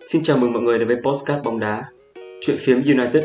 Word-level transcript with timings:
Xin 0.00 0.22
chào 0.22 0.38
mừng 0.38 0.52
mọi 0.52 0.62
người 0.62 0.78
đến 0.78 0.88
với 0.88 0.96
Postcard 1.04 1.44
bóng 1.44 1.60
đá, 1.60 1.84
chuyện 2.40 2.56
phiếm 2.60 2.76
United, 2.76 3.24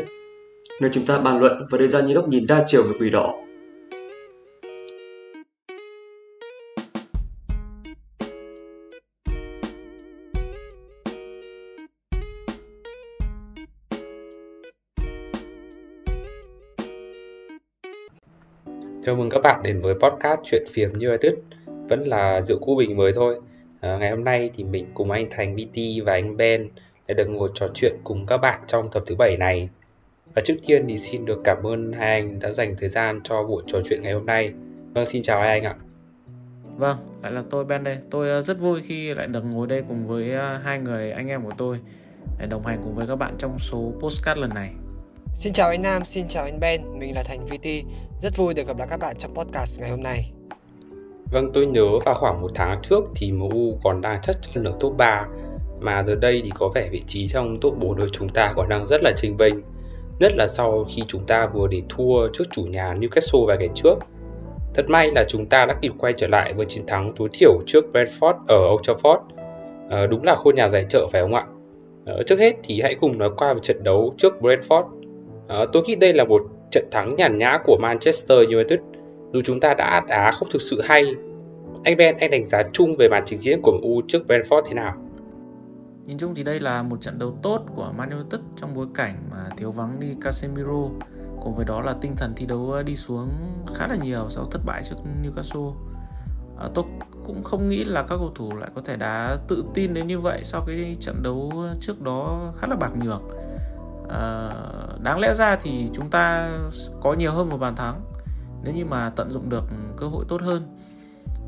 nơi 0.80 0.90
chúng 0.92 1.06
ta 1.06 1.18
bàn 1.18 1.40
luận 1.40 1.52
và 1.70 1.78
đưa 1.78 1.86
ra 1.86 2.00
những 2.00 2.14
góc 2.14 2.28
nhìn 2.28 2.46
đa 2.46 2.64
chiều 2.66 2.82
về 2.82 2.92
quỷ 3.00 3.10
đỏ. 3.10 3.34
Chào 19.04 19.14
mừng 19.14 19.30
các 19.30 19.42
bạn 19.42 19.62
đến 19.62 19.80
với 19.80 19.94
podcast 19.94 20.40
chuyện 20.44 20.64
phiếm 20.72 20.90
United, 20.92 21.32
vẫn 21.88 22.00
là 22.00 22.40
rượu 22.42 22.58
cũ 22.58 22.76
bình 22.78 22.96
mới 22.96 23.12
thôi. 23.14 23.40
À, 23.82 23.96
ngày 23.96 24.10
hôm 24.10 24.24
nay 24.24 24.50
thì 24.54 24.64
mình 24.64 24.86
cùng 24.94 25.10
anh 25.10 25.26
Thành 25.30 25.56
VT 25.56 25.78
và 26.04 26.12
anh 26.12 26.36
Ben 26.36 26.68
để 27.06 27.14
được 27.14 27.26
ngồi 27.28 27.50
trò 27.54 27.68
chuyện 27.74 27.92
cùng 28.04 28.26
các 28.26 28.36
bạn 28.36 28.60
trong 28.66 28.88
tập 28.92 29.02
thứ 29.06 29.14
bảy 29.14 29.36
này. 29.36 29.68
Và 30.34 30.42
trước 30.44 30.54
tiên 30.66 30.84
thì 30.88 30.98
xin 30.98 31.24
được 31.24 31.40
cảm 31.44 31.66
ơn 31.66 31.92
hai 31.92 32.08
anh 32.08 32.38
đã 32.40 32.52
dành 32.52 32.74
thời 32.78 32.88
gian 32.88 33.20
cho 33.24 33.42
buổi 33.42 33.62
trò 33.66 33.78
chuyện 33.84 34.00
ngày 34.02 34.12
hôm 34.12 34.26
nay. 34.26 34.52
Vâng, 34.94 35.06
xin 35.06 35.22
chào 35.22 35.40
hai 35.40 35.48
anh 35.48 35.64
ạ. 35.64 35.74
Vâng, 36.76 36.96
lại 37.22 37.32
là 37.32 37.42
tôi 37.50 37.64
Ben 37.64 37.84
đây. 37.84 37.98
Tôi 38.10 38.30
ờ, 38.30 38.42
rất 38.42 38.58
vui 38.58 38.82
khi 38.82 39.14
lại 39.14 39.26
được 39.26 39.44
ngồi 39.44 39.66
đây 39.66 39.82
cùng 39.88 40.06
với 40.06 40.32
ờ, 40.32 40.58
hai 40.64 40.78
người 40.78 41.10
anh 41.10 41.28
em 41.28 41.44
của 41.44 41.52
tôi 41.58 41.78
để 42.38 42.46
đồng 42.46 42.66
hành 42.66 42.80
cùng 42.84 42.94
với 42.94 43.06
các 43.06 43.16
bạn 43.16 43.34
trong 43.38 43.58
số 43.58 43.92
postcard 44.00 44.40
lần 44.40 44.50
này. 44.54 44.70
Xin 45.34 45.52
chào 45.52 45.68
anh 45.68 45.82
Nam, 45.82 46.04
xin 46.04 46.28
chào 46.28 46.44
anh 46.44 46.60
Ben, 46.60 46.98
mình 46.98 47.14
là 47.14 47.22
Thành 47.22 47.44
VT. 47.44 47.66
Rất 48.22 48.36
vui 48.36 48.54
được 48.54 48.66
gặp 48.66 48.76
lại 48.78 48.88
các 48.90 49.00
bạn 49.00 49.16
trong 49.18 49.34
podcast 49.34 49.80
ngày 49.80 49.90
hôm 49.90 50.02
nay. 50.02 50.32
Vâng, 51.32 51.52
tôi 51.52 51.66
nhớ 51.66 51.98
vào 52.04 52.14
khoảng 52.14 52.40
một 52.42 52.50
tháng 52.54 52.80
trước 52.82 53.04
thì 53.16 53.32
MU 53.32 53.78
còn 53.84 54.00
đang 54.00 54.20
thất 54.22 54.36
chân 54.54 54.64
ở 54.64 54.72
top 54.80 54.96
3 54.96 55.26
mà 55.80 56.02
giờ 56.02 56.14
đây 56.14 56.40
thì 56.44 56.50
có 56.58 56.68
vẻ 56.74 56.88
vị 56.92 57.02
trí 57.06 57.28
trong 57.28 57.60
top 57.60 57.78
4 57.78 57.96
của 57.96 58.08
chúng 58.12 58.28
ta 58.28 58.52
còn 58.56 58.68
đang 58.68 58.86
rất 58.86 59.02
là 59.02 59.12
trình 59.16 59.36
vênh 59.36 59.54
nhất 60.18 60.32
là 60.36 60.46
sau 60.48 60.84
khi 60.96 61.02
chúng 61.08 61.26
ta 61.26 61.46
vừa 61.54 61.68
để 61.68 61.82
thua 61.88 62.28
trước 62.32 62.44
chủ 62.50 62.62
nhà 62.62 62.94
Newcastle 62.94 63.46
vài 63.46 63.58
ngày 63.58 63.68
trước. 63.74 63.94
Thật 64.74 64.84
may 64.88 65.10
là 65.10 65.24
chúng 65.28 65.46
ta 65.46 65.66
đã 65.66 65.74
kịp 65.82 65.92
quay 65.98 66.12
trở 66.12 66.26
lại 66.26 66.52
với 66.52 66.66
chiến 66.66 66.86
thắng 66.86 67.12
tối 67.16 67.28
thiểu 67.32 67.60
trước 67.66 67.84
Brentford 67.92 68.34
ở 68.48 68.72
Old 68.72 68.90
Trafford. 68.90 69.20
À, 69.90 70.06
đúng 70.06 70.24
là 70.24 70.34
khôn 70.34 70.54
nhà 70.54 70.68
giải 70.68 70.86
trợ 70.88 71.06
phải 71.12 71.22
không 71.22 71.34
ạ? 71.34 71.46
À, 72.06 72.14
trước 72.26 72.38
hết 72.38 72.52
thì 72.64 72.80
hãy 72.82 72.94
cùng 73.00 73.18
nói 73.18 73.30
qua 73.36 73.54
về 73.54 73.60
trận 73.62 73.84
đấu 73.84 74.14
trước 74.18 74.34
Brentford. 74.40 74.84
À, 75.48 75.58
tôi 75.72 75.82
nghĩ 75.82 75.94
đây 75.94 76.12
là 76.12 76.24
một 76.24 76.42
trận 76.70 76.84
thắng 76.90 77.16
nhàn 77.16 77.38
nhã 77.38 77.58
của 77.64 77.76
Manchester 77.80 78.38
United 78.48 78.80
dù 79.32 79.40
chúng 79.44 79.60
ta 79.60 79.74
đã 79.74 80.02
đá 80.08 80.32
không 80.32 80.48
thực 80.52 80.62
sự 80.62 80.80
hay. 80.84 81.04
Anh 81.84 81.96
Ben, 81.96 82.16
anh 82.16 82.30
đánh 82.30 82.46
giá 82.46 82.62
chung 82.72 82.96
về 82.98 83.08
màn 83.08 83.24
trình 83.26 83.42
diễn 83.42 83.62
của 83.62 83.72
MU 83.82 84.02
trước 84.08 84.22
Brentford 84.28 84.62
thế 84.66 84.74
nào? 84.74 84.94
Nhìn 86.04 86.18
chung 86.18 86.34
thì 86.34 86.42
đây 86.42 86.60
là 86.60 86.82
một 86.82 87.00
trận 87.00 87.18
đấu 87.18 87.38
tốt 87.42 87.64
của 87.76 87.92
Man 87.96 88.10
United 88.10 88.40
trong 88.56 88.74
bối 88.74 88.86
cảnh 88.94 89.16
mà 89.30 89.48
thiếu 89.56 89.70
vắng 89.70 90.00
đi 90.00 90.06
Casemiro 90.20 90.88
cùng 91.40 91.54
với 91.54 91.64
đó 91.64 91.80
là 91.80 91.94
tinh 92.00 92.16
thần 92.16 92.32
thi 92.36 92.46
đấu 92.46 92.70
ờ, 92.72 92.82
đi 92.82 92.96
xuống 92.96 93.28
khá 93.74 93.86
là 93.86 93.96
nhiều 93.96 94.26
sau 94.28 94.44
thất 94.44 94.60
bại 94.66 94.82
trước 94.84 94.96
Newcastle. 95.22 95.74
À, 96.58 96.68
tôi 96.74 96.84
cũng 97.26 97.42
không 97.44 97.68
nghĩ 97.68 97.84
là 97.84 98.02
các 98.02 98.16
cầu 98.16 98.32
thủ 98.34 98.56
lại 98.56 98.70
có 98.74 98.82
thể 98.84 98.96
đá 98.96 99.36
tự 99.48 99.64
tin 99.74 99.94
đến 99.94 100.06
như 100.06 100.20
vậy 100.20 100.40
sau 100.44 100.64
cái 100.66 100.96
trận 101.00 101.22
đấu 101.22 101.52
trước 101.80 102.02
đó 102.02 102.52
khá 102.56 102.66
là 102.66 102.76
bạc 102.76 102.92
nhược. 103.04 103.22
À, 104.08 104.50
đáng 105.02 105.20
lẽ 105.20 105.34
ra 105.34 105.56
thì 105.56 105.88
chúng 105.92 106.10
ta 106.10 106.50
có 107.00 107.14
nhiều 107.14 107.32
hơn 107.32 107.48
một 107.48 107.58
bàn 107.58 107.76
thắng 107.76 108.00
nếu 108.64 108.74
như 108.74 108.84
mà 108.84 109.10
tận 109.16 109.30
dụng 109.30 109.48
được 109.48 109.64
cơ 109.96 110.06
hội 110.06 110.24
tốt 110.28 110.42
hơn. 110.42 110.62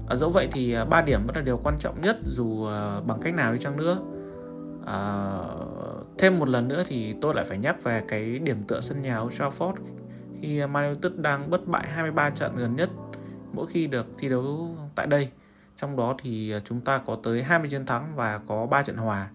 À, 0.09 0.17
dẫu 0.17 0.31
vậy 0.31 0.49
thì 0.53 0.73
à, 0.73 0.85
ba 0.85 1.03
điểm 1.03 1.27
vẫn 1.27 1.37
là 1.37 1.43
điều 1.43 1.57
quan 1.57 1.79
trọng 1.79 2.03
nhất 2.03 2.17
dù 2.25 2.67
à, 2.67 3.01
bằng 3.01 3.21
cách 3.21 3.35
nào 3.35 3.53
đi 3.53 3.59
chăng 3.59 3.77
nữa. 3.77 3.99
À, 4.87 5.31
thêm 6.19 6.39
một 6.39 6.49
lần 6.49 6.69
nữa 6.69 6.83
thì 6.87 7.15
tôi 7.21 7.35
lại 7.35 7.45
phải 7.45 7.59
nhắc 7.59 7.83
về 7.83 8.03
cái 8.09 8.39
điểm 8.39 8.63
tựa 8.69 8.81
sân 8.81 9.03
nhà 9.03 9.19
Old 9.19 9.41
Trafford 9.41 9.75
khi 10.41 10.67
Man 10.67 10.85
United 10.85 11.13
đang 11.17 11.51
bất 11.51 11.67
bại 11.67 11.89
23 11.89 12.31
trận 12.31 12.57
gần 12.57 12.77
nhất 12.77 12.91
mỗi 13.53 13.67
khi 13.67 13.87
được 13.87 14.07
thi 14.19 14.29
đấu 14.29 14.77
tại 14.95 15.07
đây. 15.07 15.29
Trong 15.77 15.97
đó 15.97 16.15
thì 16.23 16.53
à, 16.53 16.61
chúng 16.61 16.81
ta 16.81 16.99
có 16.99 17.19
tới 17.23 17.43
20 17.43 17.71
chiến 17.71 17.87
thắng 17.87 18.17
và 18.17 18.41
có 18.47 18.67
3 18.67 18.83
trận 18.83 18.97
hòa. 18.97 19.29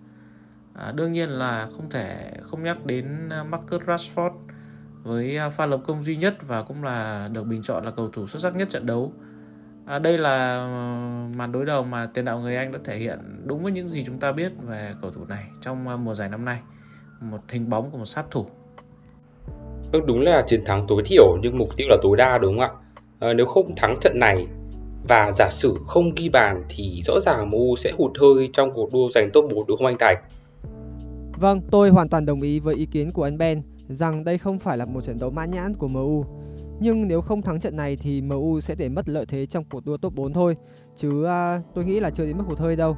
À, 0.74 0.92
đương 0.96 1.12
nhiên 1.12 1.30
là 1.30 1.68
không 1.76 1.90
thể 1.90 2.32
không 2.42 2.64
nhắc 2.64 2.86
đến 2.86 3.30
Marcus 3.50 3.82
Rashford 3.82 4.32
với 5.04 5.40
pha 5.52 5.66
lập 5.66 5.80
công 5.88 6.04
duy 6.04 6.16
nhất 6.16 6.48
và 6.48 6.64
cũng 6.64 6.84
là 6.84 7.30
được 7.32 7.44
bình 7.44 7.62
chọn 7.62 7.86
là 7.86 7.92
cầu 7.92 8.10
thủ 8.10 8.28
xuất 8.28 8.40
sắc 8.40 8.56
nhất 8.56 8.70
trận 8.70 8.86
đấu. 8.86 9.14
À, 9.90 10.00
đây 10.00 10.18
là 10.18 10.56
ờ, 10.56 10.68
màn 11.36 11.52
đối 11.52 11.66
đầu 11.66 11.84
mà 11.84 12.10
tiền 12.14 12.26
đạo 12.26 12.40
người 12.40 12.56
Anh 12.56 12.72
đã 12.72 12.80
thể 12.84 12.98
hiện 12.98 13.20
đúng 13.46 13.64
với 13.64 13.72
những 13.72 13.90
gì 13.90 14.04
chúng 14.04 14.20
ta 14.20 14.32
biết 14.32 14.52
về 14.68 14.94
cầu 15.02 15.12
thủ 15.12 15.26
này 15.26 15.44
trong 15.62 15.88
ờ, 15.88 15.98
mùa 15.98 16.14
giải 16.14 16.30
năm 16.30 16.46
nay. 16.46 16.60
Một 17.22 17.38
hình 17.50 17.70
bóng 17.70 17.92
của 17.92 17.98
một 17.98 18.06
sát 18.06 18.26
thủ. 18.32 18.46
Vâng, 19.92 20.06
đúng 20.06 20.22
là 20.22 20.44
chiến 20.48 20.66
thắng 20.66 20.86
tối 20.88 21.02
thiểu 21.06 21.38
nhưng 21.42 21.58
mục 21.58 21.70
tiêu 21.78 21.88
là 21.90 21.98
tối 22.02 22.18
đa 22.18 22.38
đúng 22.38 22.60
không 22.60 22.60
ạ? 22.60 22.70
À, 23.20 23.34
nếu 23.34 23.46
không 23.46 23.76
thắng 23.76 23.98
trận 24.02 24.20
này 24.20 24.48
và 25.08 25.32
giả 25.32 25.50
sử 25.52 25.78
không 25.88 26.16
ghi 26.16 26.30
bàn 26.30 26.64
thì 26.70 27.02
rõ 27.06 27.20
ràng 27.20 27.50
MU 27.50 27.76
sẽ 27.76 27.92
hụt 27.98 28.12
hơi 28.22 28.50
trong 28.54 28.72
cuộc 28.74 28.94
đua 28.94 29.10
giành 29.16 29.30
top 29.34 29.46
4 29.52 29.68
đúng 29.68 29.78
không 29.78 29.88
anh 29.88 29.98
Thành? 30.00 30.18
Vâng, 31.40 31.62
tôi 31.72 31.90
hoàn 31.90 32.10
toàn 32.10 32.26
đồng 32.26 32.42
ý 32.42 32.60
với 32.60 32.76
ý 32.76 32.86
kiến 32.86 33.12
của 33.12 33.24
anh 33.24 33.38
Ben 33.38 33.62
rằng 33.88 34.24
đây 34.24 34.38
không 34.38 34.60
phải 34.60 34.78
là 34.78 34.86
một 34.86 35.02
trận 35.02 35.20
đấu 35.20 35.32
mãn 35.32 35.52
nhãn 35.52 35.74
của 35.74 35.88
MU 35.88 36.26
nhưng 36.80 37.08
nếu 37.08 37.22
không 37.22 37.42
thắng 37.42 37.60
trận 37.60 37.76
này 37.76 37.96
thì 37.96 38.22
MU 38.22 38.60
sẽ 38.60 38.76
để 38.76 38.90
mất 38.90 39.10
lợi 39.10 39.26
thế 39.26 39.46
trong 39.46 39.64
cuộc 39.64 39.86
đua 39.86 39.98
top 39.98 40.16
4 40.16 40.34
thôi. 40.34 40.56
Chứ 40.96 41.24
à, 41.24 41.62
tôi 41.76 41.86
nghĩ 41.86 42.00
là 42.00 42.10
chưa 42.10 42.26
đến 42.26 42.38
mức 42.38 42.44
hụt 42.48 42.60
hơi 42.60 42.76
đâu. 42.76 42.98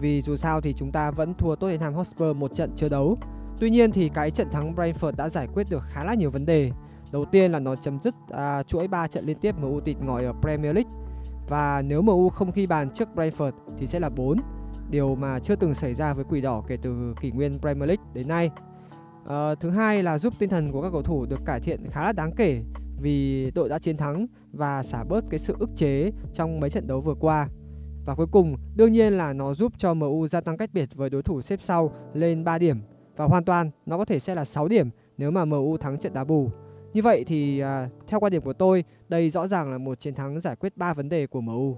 Vì 0.00 0.22
dù 0.22 0.36
sao 0.36 0.60
thì 0.60 0.72
chúng 0.72 0.92
ta 0.92 1.10
vẫn 1.10 1.34
thua 1.34 1.56
Tottenham 1.56 1.94
Hotspur 1.94 2.36
một 2.36 2.54
trận 2.54 2.70
chưa 2.76 2.88
đấu. 2.88 3.18
Tuy 3.58 3.70
nhiên 3.70 3.92
thì 3.92 4.08
cái 4.08 4.30
trận 4.30 4.50
thắng 4.50 4.74
Brentford 4.74 5.12
đã 5.16 5.28
giải 5.28 5.48
quyết 5.54 5.66
được 5.70 5.82
khá 5.82 6.04
là 6.04 6.14
nhiều 6.14 6.30
vấn 6.30 6.46
đề. 6.46 6.70
Đầu 7.12 7.24
tiên 7.24 7.52
là 7.52 7.58
nó 7.58 7.76
chấm 7.76 8.00
dứt 8.00 8.14
à, 8.30 8.62
chuỗi 8.62 8.88
3 8.88 9.06
trận 9.06 9.24
liên 9.24 9.38
tiếp 9.40 9.54
MU 9.58 9.80
tịt 9.80 9.96
ngòi 10.00 10.24
ở 10.24 10.32
Premier 10.42 10.74
League. 10.74 10.90
Và 11.48 11.82
nếu 11.82 12.02
MU 12.02 12.28
không 12.28 12.50
ghi 12.54 12.66
bàn 12.66 12.90
trước 12.94 13.08
Brentford 13.14 13.52
thì 13.78 13.86
sẽ 13.86 14.00
là 14.00 14.08
4. 14.08 14.40
Điều 14.90 15.14
mà 15.14 15.38
chưa 15.38 15.56
từng 15.56 15.74
xảy 15.74 15.94
ra 15.94 16.14
với 16.14 16.24
Quỷ 16.24 16.40
Đỏ 16.40 16.64
kể 16.68 16.76
từ 16.82 17.14
kỷ 17.20 17.30
nguyên 17.30 17.58
Premier 17.58 17.88
League 17.88 18.04
đến 18.14 18.28
nay. 18.28 18.50
À, 19.28 19.54
thứ 19.54 19.70
hai 19.70 20.02
là 20.02 20.18
giúp 20.18 20.34
tinh 20.38 20.48
thần 20.48 20.72
của 20.72 20.82
các 20.82 20.90
cầu 20.92 21.02
thủ 21.02 21.26
được 21.26 21.40
cải 21.46 21.60
thiện 21.60 21.90
khá 21.90 22.04
là 22.04 22.12
đáng 22.12 22.32
kể 22.36 22.62
vì 23.02 23.50
đội 23.50 23.68
đã 23.68 23.78
chiến 23.78 23.96
thắng 23.96 24.26
và 24.52 24.82
xả 24.82 25.04
bớt 25.04 25.24
cái 25.30 25.38
sự 25.38 25.56
ức 25.58 25.70
chế 25.76 26.10
trong 26.32 26.60
mấy 26.60 26.70
trận 26.70 26.86
đấu 26.86 27.00
vừa 27.00 27.14
qua. 27.14 27.48
Và 28.04 28.14
cuối 28.14 28.26
cùng, 28.32 28.56
đương 28.76 28.92
nhiên 28.92 29.12
là 29.12 29.32
nó 29.32 29.54
giúp 29.54 29.72
cho 29.78 29.94
MU 29.94 30.26
gia 30.26 30.40
tăng 30.40 30.56
cách 30.56 30.70
biệt 30.72 30.88
với 30.94 31.10
đối 31.10 31.22
thủ 31.22 31.42
xếp 31.42 31.58
sau 31.62 31.92
lên 32.14 32.44
3 32.44 32.58
điểm 32.58 32.76
và 33.16 33.24
hoàn 33.24 33.44
toàn 33.44 33.70
nó 33.86 33.98
có 33.98 34.04
thể 34.04 34.18
sẽ 34.18 34.34
là 34.34 34.44
6 34.44 34.68
điểm 34.68 34.90
nếu 35.18 35.30
mà 35.30 35.44
MU 35.44 35.76
thắng 35.76 35.98
trận 35.98 36.14
đá 36.14 36.24
bù. 36.24 36.50
Như 36.92 37.02
vậy 37.02 37.24
thì 37.26 37.60
à, 37.60 37.88
theo 38.06 38.20
quan 38.20 38.32
điểm 38.32 38.42
của 38.42 38.52
tôi, 38.52 38.84
đây 39.08 39.30
rõ 39.30 39.46
ràng 39.46 39.70
là 39.70 39.78
một 39.78 40.00
chiến 40.00 40.14
thắng 40.14 40.40
giải 40.40 40.56
quyết 40.56 40.76
3 40.76 40.94
vấn 40.94 41.08
đề 41.08 41.26
của 41.26 41.40
MU. 41.40 41.76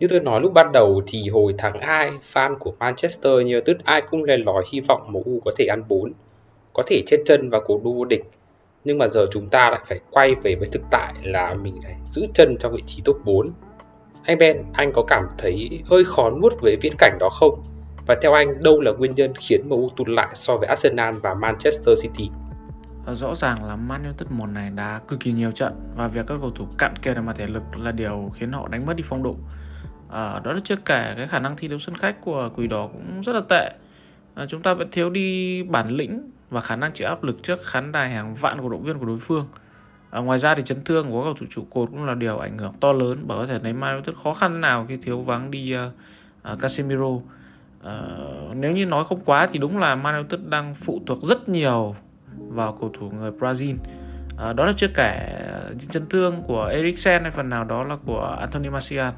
Như 0.00 0.06
tôi 0.10 0.20
nói 0.20 0.40
lúc 0.40 0.52
ban 0.52 0.72
đầu 0.72 1.02
thì 1.06 1.28
hồi 1.28 1.54
tháng 1.58 1.80
2, 1.80 2.10
fan 2.32 2.58
của 2.58 2.72
Manchester 2.78 3.32
như 3.46 3.60
tức 3.60 3.76
ai 3.84 4.02
cũng 4.10 4.24
lên 4.24 4.40
lòi 4.40 4.64
hy 4.72 4.80
vọng 4.80 5.12
MU 5.12 5.40
có 5.44 5.52
thể 5.58 5.66
ăn 5.66 5.82
4, 5.88 6.12
có 6.72 6.82
thể 6.86 7.02
chết 7.06 7.16
chân 7.26 7.50
vào 7.50 7.60
cuộc 7.66 7.84
đua 7.84 7.92
vô 7.92 8.04
địch 8.04 8.24
nhưng 8.84 8.98
mà 8.98 9.08
giờ 9.08 9.26
chúng 9.32 9.48
ta 9.48 9.70
lại 9.70 9.80
phải 9.88 10.00
quay 10.10 10.34
về 10.34 10.54
với 10.54 10.68
thực 10.72 10.82
tại 10.90 11.14
là 11.22 11.54
mình 11.54 11.80
phải 11.82 11.96
giữ 12.06 12.26
chân 12.34 12.56
trong 12.60 12.72
vị 12.72 12.82
trí 12.86 13.02
top 13.04 13.20
4. 13.24 13.50
Anh 14.24 14.38
Ben, 14.38 14.62
anh 14.72 14.92
có 14.92 15.04
cảm 15.08 15.24
thấy 15.38 15.82
hơi 15.90 16.04
khó 16.04 16.30
nuốt 16.30 16.52
với 16.60 16.76
viễn 16.82 16.92
cảnh 16.98 17.16
đó 17.20 17.28
không? 17.28 17.62
Và 18.06 18.16
theo 18.22 18.32
anh, 18.32 18.62
đâu 18.62 18.80
là 18.80 18.92
nguyên 18.92 19.14
nhân 19.14 19.32
khiến 19.36 19.68
MU 19.68 19.90
tụt 19.96 20.08
lại 20.08 20.28
so 20.34 20.56
với 20.56 20.68
Arsenal 20.68 21.14
và 21.22 21.34
Manchester 21.34 22.02
City? 22.02 22.30
Ờ, 23.06 23.14
rõ 23.14 23.34
ràng 23.34 23.64
là 23.64 23.76
Man 23.76 24.02
United 24.02 24.28
mùa 24.30 24.46
này 24.46 24.70
đã 24.70 25.00
cực 25.08 25.20
kỳ 25.20 25.32
nhiều 25.32 25.50
trận 25.50 25.72
và 25.96 26.08
việc 26.08 26.26
các 26.26 26.38
cầu 26.40 26.50
thủ 26.50 26.66
cạn 26.78 26.96
kiệt 26.96 27.16
về 27.16 27.22
mặt 27.22 27.36
thể 27.38 27.46
lực 27.46 27.62
là 27.76 27.92
điều 27.92 28.32
khiến 28.34 28.52
họ 28.52 28.68
đánh 28.68 28.86
mất 28.86 28.96
đi 28.96 29.04
phong 29.06 29.22
độ. 29.22 29.36
À, 30.10 30.40
đó 30.44 30.52
là 30.52 30.60
chưa 30.64 30.76
kể 30.76 31.14
cái 31.16 31.26
khả 31.28 31.38
năng 31.38 31.56
thi 31.56 31.68
đấu 31.68 31.78
sân 31.78 31.96
khách 31.96 32.20
của 32.20 32.50
Quỷ 32.56 32.66
Đỏ 32.66 32.88
cũng 32.92 33.20
rất 33.20 33.32
là 33.32 33.42
tệ. 33.48 33.70
À, 34.34 34.46
chúng 34.48 34.62
ta 34.62 34.74
vẫn 34.74 34.88
thiếu 34.92 35.10
đi 35.10 35.62
bản 35.62 35.90
lĩnh 35.90 36.30
và 36.50 36.60
khả 36.60 36.76
năng 36.76 36.92
chịu 36.92 37.08
áp 37.08 37.24
lực 37.24 37.42
trước 37.42 37.58
khán 37.64 37.92
đài 37.92 38.10
hàng 38.10 38.34
vạn 38.34 38.58
cổ 38.62 38.68
động 38.68 38.82
viên 38.82 38.98
của 38.98 39.06
đối 39.06 39.18
phương. 39.18 39.46
À, 40.10 40.20
ngoài 40.20 40.38
ra 40.38 40.54
thì 40.54 40.62
chấn 40.62 40.84
thương 40.84 41.10
của 41.10 41.20
các 41.20 41.24
cầu 41.24 41.34
thủ 41.34 41.46
trụ 41.50 41.64
cột 41.70 41.90
cũng 41.90 42.04
là 42.04 42.14
điều 42.14 42.38
ảnh 42.38 42.58
hưởng 42.58 42.72
to 42.80 42.92
lớn 42.92 43.18
bởi 43.26 43.38
có 43.38 43.46
thể 43.46 43.58
thấy 43.58 43.72
Man 43.72 43.92
United 43.92 44.16
khó 44.24 44.34
khăn 44.34 44.60
nào 44.60 44.86
khi 44.88 44.96
thiếu 44.96 45.20
vắng 45.20 45.50
đi 45.50 45.76
uh, 45.76 45.92
uh, 46.52 46.60
Casemiro. 46.60 47.06
Uh, 47.06 47.22
nếu 48.54 48.72
như 48.72 48.86
nói 48.86 49.04
không 49.04 49.20
quá 49.24 49.48
thì 49.52 49.58
đúng 49.58 49.78
là 49.78 49.94
Man 49.94 50.14
United 50.14 50.40
đang 50.48 50.74
phụ 50.74 51.00
thuộc 51.06 51.22
rất 51.22 51.48
nhiều 51.48 51.94
vào 52.48 52.78
cầu 52.80 52.90
thủ 52.98 53.10
người 53.10 53.30
Brazil. 53.30 53.74
Uh, 53.74 54.56
đó 54.56 54.66
là 54.66 54.72
chưa 54.76 54.88
kể 54.94 55.40
những 55.68 55.88
chấn 55.88 56.08
thương 56.08 56.42
của 56.42 56.64
Eriksen 56.64 57.22
hay 57.22 57.30
phần 57.30 57.48
nào 57.48 57.64
đó 57.64 57.84
là 57.84 57.96
của 58.06 58.36
Anthony 58.40 58.68
Martial. 58.68 59.12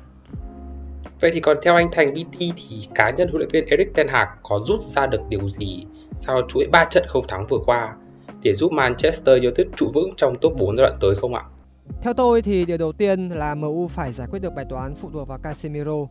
Vậy 1.21 1.31
thì 1.35 1.41
còn 1.41 1.57
theo 1.63 1.75
anh 1.75 1.89
Thành 1.93 2.15
BT 2.15 2.39
thì 2.39 2.89
cá 2.95 3.11
nhân 3.11 3.29
huấn 3.29 3.39
luyện 3.39 3.49
viên 3.53 3.67
Erik 3.67 3.95
ten 3.95 4.09
Hag 4.09 4.29
có 4.43 4.59
rút 4.67 4.83
ra 4.83 5.07
được 5.07 5.21
điều 5.29 5.49
gì 5.49 5.87
sau 6.15 6.43
chuỗi 6.49 6.67
3 6.73 6.85
trận 6.91 7.05
không 7.09 7.27
thắng 7.27 7.47
vừa 7.47 7.59
qua 7.67 7.95
để 8.43 8.55
giúp 8.55 8.73
Manchester 8.73 9.43
United 9.43 9.67
trụ 9.77 9.91
vững 9.95 10.15
trong 10.17 10.35
top 10.41 10.53
4 10.59 10.77
giai 10.77 10.87
đoạn 10.87 10.99
tới 11.01 11.15
không 11.21 11.35
ạ? 11.35 11.45
Theo 12.03 12.15
tôi 12.15 12.43
thì 12.43 12.65
điều 12.65 12.79
đầu 12.79 12.93
tiên 12.93 13.29
là 13.29 13.55
MU 13.55 13.89
phải 13.89 14.13
giải 14.13 14.27
quyết 14.31 14.39
được 14.43 14.55
bài 14.55 14.65
toán 14.69 14.95
phụ 14.95 15.11
thuộc 15.13 15.29
vào 15.29 15.39
Casemiro. 15.39 16.07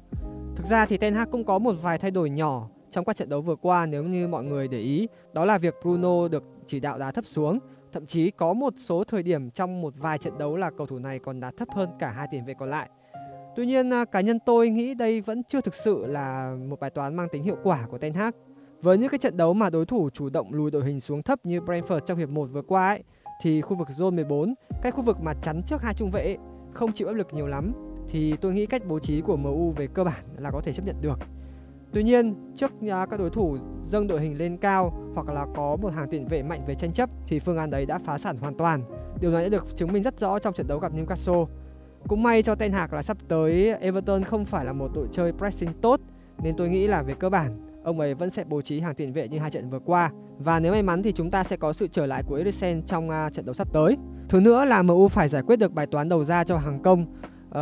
Thực 0.56 0.66
ra 0.66 0.86
thì 0.86 0.98
Ten 0.98 1.16
Hag 1.16 1.32
cũng 1.32 1.44
có 1.44 1.60
một 1.60 1.76
vài 1.82 1.98
thay 1.98 2.12
đổi 2.12 2.30
nhỏ 2.30 2.68
trong 2.92 3.06
các 3.06 3.16
trận 3.16 3.30
đấu 3.30 3.42
vừa 3.42 3.56
qua 3.56 3.86
nếu 3.86 4.04
như 4.04 4.28
mọi 4.28 4.44
người 4.44 4.68
để 4.68 4.80
ý, 4.80 5.08
đó 5.34 5.46
là 5.46 5.58
việc 5.58 5.76
Bruno 5.82 6.28
được 6.28 6.44
chỉ 6.68 6.80
đạo 6.80 7.00
đá 7.00 7.12
thấp 7.12 7.26
xuống. 7.26 7.60
Thậm 7.92 8.06
chí 8.06 8.32
có 8.32 8.54
một 8.54 8.74
số 8.78 9.04
thời 9.04 9.24
điểm 9.24 9.52
trong 9.52 9.82
một 9.82 9.94
vài 9.98 10.18
trận 10.18 10.38
đấu 10.38 10.56
là 10.56 10.72
cầu 10.78 10.88
thủ 10.88 11.00
này 11.00 11.20
còn 11.20 11.40
đá 11.40 11.52
thấp 11.58 11.68
hơn 11.72 11.90
cả 12.00 12.10
hai 12.10 12.28
tiền 12.32 12.46
vệ 12.46 12.54
còn 12.54 12.70
lại. 12.70 12.90
Tuy 13.56 13.66
nhiên 13.66 13.94
à, 13.94 14.06
cá 14.06 14.22
nhân 14.22 14.40
tôi 14.46 14.69
nghĩ 14.69 14.94
đây 14.94 15.22
vẫn 15.22 15.44
chưa 15.44 15.62
thực 15.62 15.75
sự 15.75 16.06
là 16.06 16.56
một 16.69 16.80
bài 16.80 16.90
toán 16.90 17.16
mang 17.16 17.28
tính 17.31 17.44
hiệu 17.44 17.57
quả 17.63 17.86
của 17.90 17.98
Ten 17.98 18.13
Hag. 18.13 18.31
Với 18.81 18.98
những 18.98 19.10
cái 19.10 19.18
trận 19.18 19.38
đấu 19.38 19.54
mà 19.54 19.69
đối 19.69 19.86
thủ 19.86 20.10
chủ 20.10 20.30
động 20.30 20.54
lùi 20.54 20.72
đội 20.72 20.86
hình 20.86 21.00
xuống 21.00 21.24
thấp 21.24 21.40
như 21.44 21.60
Brentford 21.60 22.00
trong 22.00 22.18
hiệp 22.18 22.30
1 22.30 22.50
vừa 22.51 22.62
qua 22.62 22.88
ấy, 22.88 23.04
thì 23.42 23.62
khu 23.62 23.78
vực 23.78 23.88
zone 23.88 24.16
14, 24.16 24.54
cái 24.81 24.92
khu 24.92 25.01
vực 25.01 25.22
mà 25.22 25.34
chắn 25.42 25.62
trước 25.66 25.81
hai 25.81 25.94
trung 25.94 26.12
vệ 26.12 26.24
ấy, 26.24 26.38
không 26.74 26.94
chịu 26.94 27.07
áp 27.07 27.13
lực 27.13 27.28
nhiều 27.31 27.48
lắm 27.48 27.74
thì 28.10 28.36
tôi 28.42 28.54
nghĩ 28.54 28.66
cách 28.66 28.81
bố 28.88 29.00
trí 29.00 29.22
của 29.22 29.38
MU 29.38 29.72
về 29.72 29.88
cơ 29.88 30.04
bản 30.04 30.24
là 30.38 30.52
có 30.52 30.62
thể 30.62 30.74
chấp 30.74 30.86
nhận 30.86 30.95
được. 31.02 31.19
Tuy 31.94 32.04
nhiên, 32.04 32.36
trước 32.56 32.72
à, 32.90 33.06
các 33.06 33.19
đối 33.19 33.30
thủ 33.30 33.57
dâng 33.81 34.07
đội 34.07 34.22
hình 34.22 34.38
lên 34.38 34.57
cao 34.57 34.94
hoặc 35.16 35.28
là 35.30 35.45
có 35.56 35.78
một 35.81 35.94
hàng 35.94 36.10
tiền 36.10 36.28
vệ 36.28 36.44
mạnh 36.44 36.62
về 36.68 36.75
tranh 36.75 36.94
chấp 36.94 37.10
thì 37.28 37.40
phương 37.40 37.57
án 37.57 37.69
đấy 37.69 37.86
đã 37.86 38.00
phá 38.06 38.18
sản 38.18 38.38
hoàn 38.38 38.57
toàn. 38.57 38.84
Điều 39.22 39.31
này 39.31 39.44
đã 39.44 39.50
được 39.50 39.75
chứng 39.75 39.94
minh 39.94 40.04
rất 40.04 40.19
rõ 40.19 40.40
trong 40.40 40.54
trận 40.54 40.68
đấu 40.68 40.80
gặp 40.80 40.94
Newcastle. 40.94 41.45
Cũng 42.07 42.24
may 42.24 42.44
cho 42.44 42.56
Ten 42.56 42.72
Hag 42.72 42.94
là 42.94 43.01
sắp 43.01 43.18
tới 43.28 43.74
Everton 43.80 44.24
không 44.24 44.46
phải 44.46 44.66
là 44.66 44.74
một 44.74 44.92
đội 44.96 45.07
chơi 45.12 45.31
pressing 45.31 45.74
tốt 45.81 46.00
nên 46.44 46.54
tôi 46.57 46.69
nghĩ 46.69 46.88
là 46.88 47.01
về 47.01 47.13
cơ 47.19 47.30
bản 47.30 47.69
ông 47.84 48.00
ấy 48.00 48.13
vẫn 48.13 48.30
sẽ 48.30 48.44
bố 48.44 48.62
trí 48.62 48.80
hàng 48.80 48.96
tiền 48.96 49.13
vệ 49.13 49.28
như 49.28 49.40
hai 49.40 49.51
trận 49.51 49.69
vừa 49.69 49.80
qua 49.80 50.12
và 50.40 50.60
nếu 50.60 50.72
may 50.72 50.84
mắn 50.84 51.04
thì 51.04 51.12
chúng 51.12 51.31
ta 51.31 51.44
sẽ 51.44 51.57
có 51.57 51.74
sự 51.74 51.88
trở 51.88 52.06
lại 52.06 52.24
của 52.24 52.36
Eriksen 52.36 52.84
trong 52.84 53.10
uh, 53.10 53.34
trận 53.34 53.46
đấu 53.46 53.54
sắp 53.54 53.68
tới. 53.74 53.98
Thứ 54.30 54.40
nữa 54.40 54.66
là 54.66 54.81
MU 54.81 55.07
phải 55.07 55.30
giải 55.30 55.44
quyết 55.44 55.60
được 55.60 55.74
bài 55.74 55.88
toán 55.88 56.10
đầu 56.10 56.24
ra 56.24 56.44
cho 56.44 56.57
hàng 56.57 56.80
công. 56.81 57.06
Uh, 57.50 57.56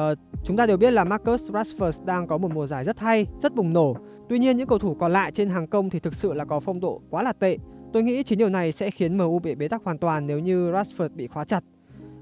chúng 0.43 0.57
ta 0.57 0.65
đều 0.65 0.77
biết 0.77 0.91
là 0.91 1.03
Marcus 1.03 1.51
Rashford 1.51 2.05
đang 2.05 2.27
có 2.27 2.37
một 2.37 2.51
mùa 2.53 2.67
giải 2.67 2.83
rất 2.83 2.99
hay, 2.99 3.25
rất 3.41 3.55
bùng 3.55 3.73
nổ. 3.73 3.97
Tuy 4.29 4.39
nhiên 4.39 4.57
những 4.57 4.67
cầu 4.67 4.79
thủ 4.79 4.95
còn 4.95 5.13
lại 5.13 5.31
trên 5.31 5.49
hàng 5.49 5.67
công 5.67 5.89
thì 5.89 5.99
thực 5.99 6.13
sự 6.13 6.33
là 6.33 6.45
có 6.45 6.59
phong 6.59 6.79
độ 6.79 7.01
quá 7.09 7.23
là 7.23 7.33
tệ. 7.33 7.57
Tôi 7.93 8.03
nghĩ 8.03 8.23
chính 8.23 8.39
điều 8.39 8.49
này 8.49 8.71
sẽ 8.71 8.91
khiến 8.91 9.17
MU 9.17 9.39
bị 9.39 9.55
bế 9.55 9.67
tắc 9.67 9.83
hoàn 9.83 9.97
toàn 9.97 10.27
nếu 10.27 10.39
như 10.39 10.71
Rashford 10.71 11.09
bị 11.15 11.27
khóa 11.27 11.43
chặt. 11.43 11.63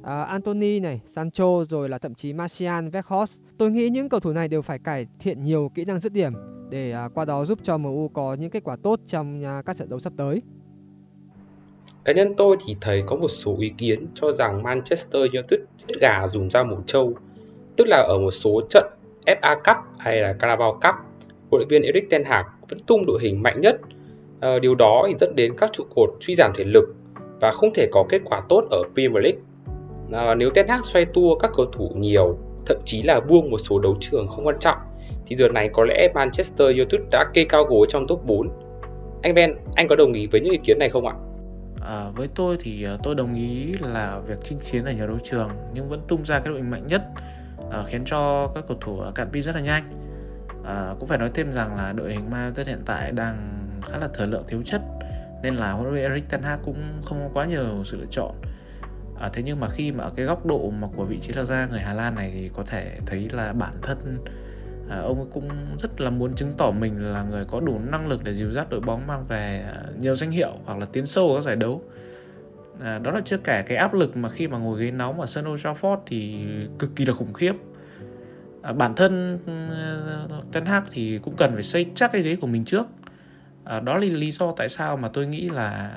Uh, 0.05 0.27
Anthony 0.27 0.79
này, 0.79 1.01
Sancho 1.07 1.65
rồi 1.69 1.89
là 1.89 1.97
thậm 1.97 2.15
chí 2.15 2.33
Martial, 2.33 2.87
Weghorst. 2.87 3.39
Tôi 3.57 3.71
nghĩ 3.71 3.89
những 3.89 4.09
cầu 4.09 4.19
thủ 4.19 4.31
này 4.31 4.47
đều 4.47 4.61
phải 4.61 4.79
cải 4.79 5.07
thiện 5.19 5.43
nhiều 5.43 5.71
kỹ 5.75 5.85
năng 5.85 5.99
dứt 5.99 6.13
điểm 6.13 6.33
để 6.69 6.91
à, 6.91 7.09
qua 7.13 7.25
đó 7.25 7.45
giúp 7.45 7.59
cho 7.63 7.77
MU 7.77 8.07
có 8.07 8.33
những 8.33 8.49
kết 8.49 8.63
quả 8.63 8.75
tốt 8.83 8.99
trong 9.05 9.45
à, 9.45 9.61
các 9.65 9.77
trận 9.77 9.89
đấu 9.89 9.99
sắp 9.99 10.13
tới. 10.17 10.41
Cá 12.05 12.13
nhân 12.13 12.33
tôi 12.37 12.57
thì 12.65 12.75
thấy 12.81 13.03
có 13.07 13.15
một 13.15 13.27
số 13.27 13.55
ý 13.59 13.71
kiến 13.77 14.07
cho 14.15 14.31
rằng 14.31 14.63
Manchester 14.63 15.21
United 15.33 15.59
giết 15.77 15.95
gà 16.01 16.27
dùng 16.27 16.49
ra 16.49 16.63
mổ 16.63 16.77
trâu, 16.85 17.13
tức 17.77 17.87
là 17.87 17.97
ở 17.97 18.17
một 18.17 18.31
số 18.31 18.61
trận 18.69 18.85
FA 19.25 19.55
Cup 19.55 19.77
hay 19.97 20.21
là 20.21 20.33
Carabao 20.33 20.73
Cup, 20.73 20.95
huấn 21.51 21.59
luyện 21.59 21.67
viên 21.67 21.81
Erik 21.81 22.09
ten 22.09 22.23
Hag 22.25 22.45
vẫn 22.69 22.79
tung 22.79 23.05
đội 23.05 23.19
hình 23.21 23.43
mạnh 23.43 23.61
nhất. 23.61 23.75
À, 24.39 24.59
điều 24.59 24.75
đó 24.75 25.05
thì 25.07 25.13
dẫn 25.19 25.35
đến 25.35 25.53
các 25.57 25.69
trụ 25.73 25.83
cột 25.95 26.09
suy 26.21 26.35
giảm 26.35 26.51
thể 26.55 26.63
lực 26.63 26.95
và 27.41 27.51
không 27.51 27.73
thể 27.73 27.89
có 27.91 28.05
kết 28.09 28.21
quả 28.25 28.41
tốt 28.49 28.67
ở 28.71 28.83
Premier 28.95 29.23
League. 29.23 29.41
À, 30.11 30.35
nếu 30.35 30.49
ten 30.49 30.67
Hag 30.67 30.81
xoay 30.83 31.05
tua 31.05 31.35
các 31.35 31.51
cầu 31.57 31.65
thủ 31.65 31.91
nhiều, 31.95 32.37
thậm 32.65 32.77
chí 32.85 33.01
là 33.01 33.19
buông 33.19 33.51
một 33.51 33.57
số 33.57 33.79
đấu 33.79 33.97
trường 33.99 34.27
không 34.27 34.47
quan 34.47 34.57
trọng 34.59 34.77
thì 35.25 35.35
giờ 35.35 35.47
này 35.49 35.69
có 35.73 35.83
lẽ 35.83 36.07
Manchester 36.13 36.67
United 36.67 37.01
đã 37.11 37.25
kê 37.33 37.45
cao 37.49 37.63
gối 37.63 37.87
trong 37.89 38.07
top 38.07 38.25
4. 38.25 38.49
Anh 39.21 39.33
Ben, 39.33 39.55
anh 39.75 39.87
có 39.87 39.95
đồng 39.95 40.13
ý 40.13 40.27
với 40.27 40.41
những 40.41 40.51
ý 40.51 40.59
kiến 40.63 40.79
này 40.79 40.89
không 40.89 41.07
ạ? 41.07 41.13
À, 41.87 42.09
với 42.15 42.29
tôi 42.35 42.57
thì 42.59 42.83
à, 42.83 42.97
tôi 43.03 43.15
đồng 43.15 43.35
ý 43.35 43.73
là 43.81 44.19
việc 44.27 44.37
chinh 44.43 44.59
chiến 44.59 44.85
ở 44.85 44.91
nhiều 44.91 45.07
đấu 45.07 45.17
trường 45.23 45.49
nhưng 45.73 45.89
vẫn 45.89 46.01
tung 46.07 46.25
ra 46.25 46.39
cái 46.39 46.47
đội 46.47 46.57
hình 46.57 46.71
mạnh 46.71 46.87
nhất 46.87 47.01
à, 47.71 47.83
khiến 47.87 48.01
cho 48.05 48.51
các 48.55 48.63
cầu 48.67 48.77
thủ 48.81 48.99
cạn 49.15 49.29
pin 49.31 49.41
rất 49.41 49.55
là 49.55 49.61
nhanh. 49.61 49.83
À, 50.65 50.95
cũng 50.99 51.07
phải 51.07 51.17
nói 51.17 51.29
thêm 51.33 51.53
rằng 51.53 51.75
là 51.75 51.91
đội 51.91 52.11
hình 52.11 52.29
Man 52.29 52.43
United 52.43 52.67
hiện 52.67 52.81
tại 52.85 53.11
đang 53.11 53.37
khá 53.81 53.97
là 53.97 54.09
thời 54.13 54.27
lượng 54.27 54.43
thiếu 54.47 54.61
chất 54.65 54.81
nên 55.43 55.55
là 55.55 55.71
huấn 55.71 55.93
luyện 55.93 56.11
Erik 56.11 56.29
ten 56.29 56.41
Hag 56.41 56.59
cũng 56.65 56.77
không 57.03 57.19
có 57.23 57.29
quá 57.33 57.45
nhiều 57.45 57.83
sự 57.83 57.97
lựa 57.99 58.07
chọn. 58.09 58.35
À, 59.19 59.29
thế 59.33 59.43
nhưng 59.43 59.59
mà 59.59 59.67
khi 59.69 59.91
mà 59.91 60.03
ở 60.03 60.11
cái 60.15 60.25
góc 60.25 60.45
độ 60.45 60.69
mà 60.69 60.87
của 60.95 61.05
vị 61.05 61.19
trí 61.21 61.33
là 61.33 61.43
ra 61.43 61.67
người 61.71 61.79
Hà 61.79 61.93
Lan 61.93 62.15
này 62.15 62.31
thì 62.33 62.49
có 62.53 62.63
thể 62.63 62.97
thấy 63.05 63.29
là 63.33 63.53
bản 63.53 63.73
thân 63.81 64.17
à, 64.89 64.99
ông 64.99 65.29
cũng 65.33 65.49
rất 65.79 66.01
là 66.01 66.09
muốn 66.09 66.35
chứng 66.35 66.53
tỏ 66.57 66.71
mình 66.71 67.13
là 67.13 67.23
người 67.23 67.45
có 67.45 67.59
đủ 67.59 67.79
năng 67.79 68.07
lực 68.07 68.23
để 68.23 68.33
dìu 68.33 68.51
dắt 68.51 68.69
đội 68.69 68.79
bóng 68.79 69.07
mang 69.07 69.25
về 69.27 69.65
à, 69.73 69.83
nhiều 69.99 70.15
danh 70.15 70.31
hiệu 70.31 70.51
hoặc 70.65 70.77
là 70.77 70.85
tiến 70.85 71.05
sâu 71.05 71.27
vào 71.27 71.37
các 71.37 71.41
giải 71.41 71.55
đấu. 71.55 71.81
À, 72.81 72.99
đó 72.99 73.11
là 73.11 73.21
chưa 73.25 73.37
kể 73.37 73.63
cái 73.67 73.77
áp 73.77 73.93
lực 73.93 74.17
mà 74.17 74.29
khi 74.29 74.47
mà 74.47 74.57
ngồi 74.57 74.85
ghế 74.85 74.91
nóng 74.91 75.21
ở 75.21 75.27
sân 75.27 75.51
Old 75.51 75.65
Trafford 75.65 75.97
thì 76.05 76.45
cực 76.79 76.95
kỳ 76.95 77.05
là 77.05 77.13
khủng 77.13 77.33
khiếp. 77.33 77.53
À, 78.61 78.73
bản 78.73 78.95
thân 78.95 79.39
uh, 80.27 80.51
Ten 80.51 80.65
Hag 80.65 80.83
thì 80.91 81.19
cũng 81.23 81.35
cần 81.37 81.53
phải 81.53 81.63
xây 81.63 81.85
chắc 81.95 82.11
cái 82.11 82.21
ghế 82.21 82.35
của 82.35 82.47
mình 82.47 82.65
trước. 82.65 82.87
À, 83.63 83.79
đó 83.79 83.97
là 83.97 84.07
lý 84.07 84.31
do 84.31 84.53
tại 84.57 84.69
sao 84.69 84.97
mà 84.97 85.09
tôi 85.13 85.27
nghĩ 85.27 85.49
là 85.49 85.91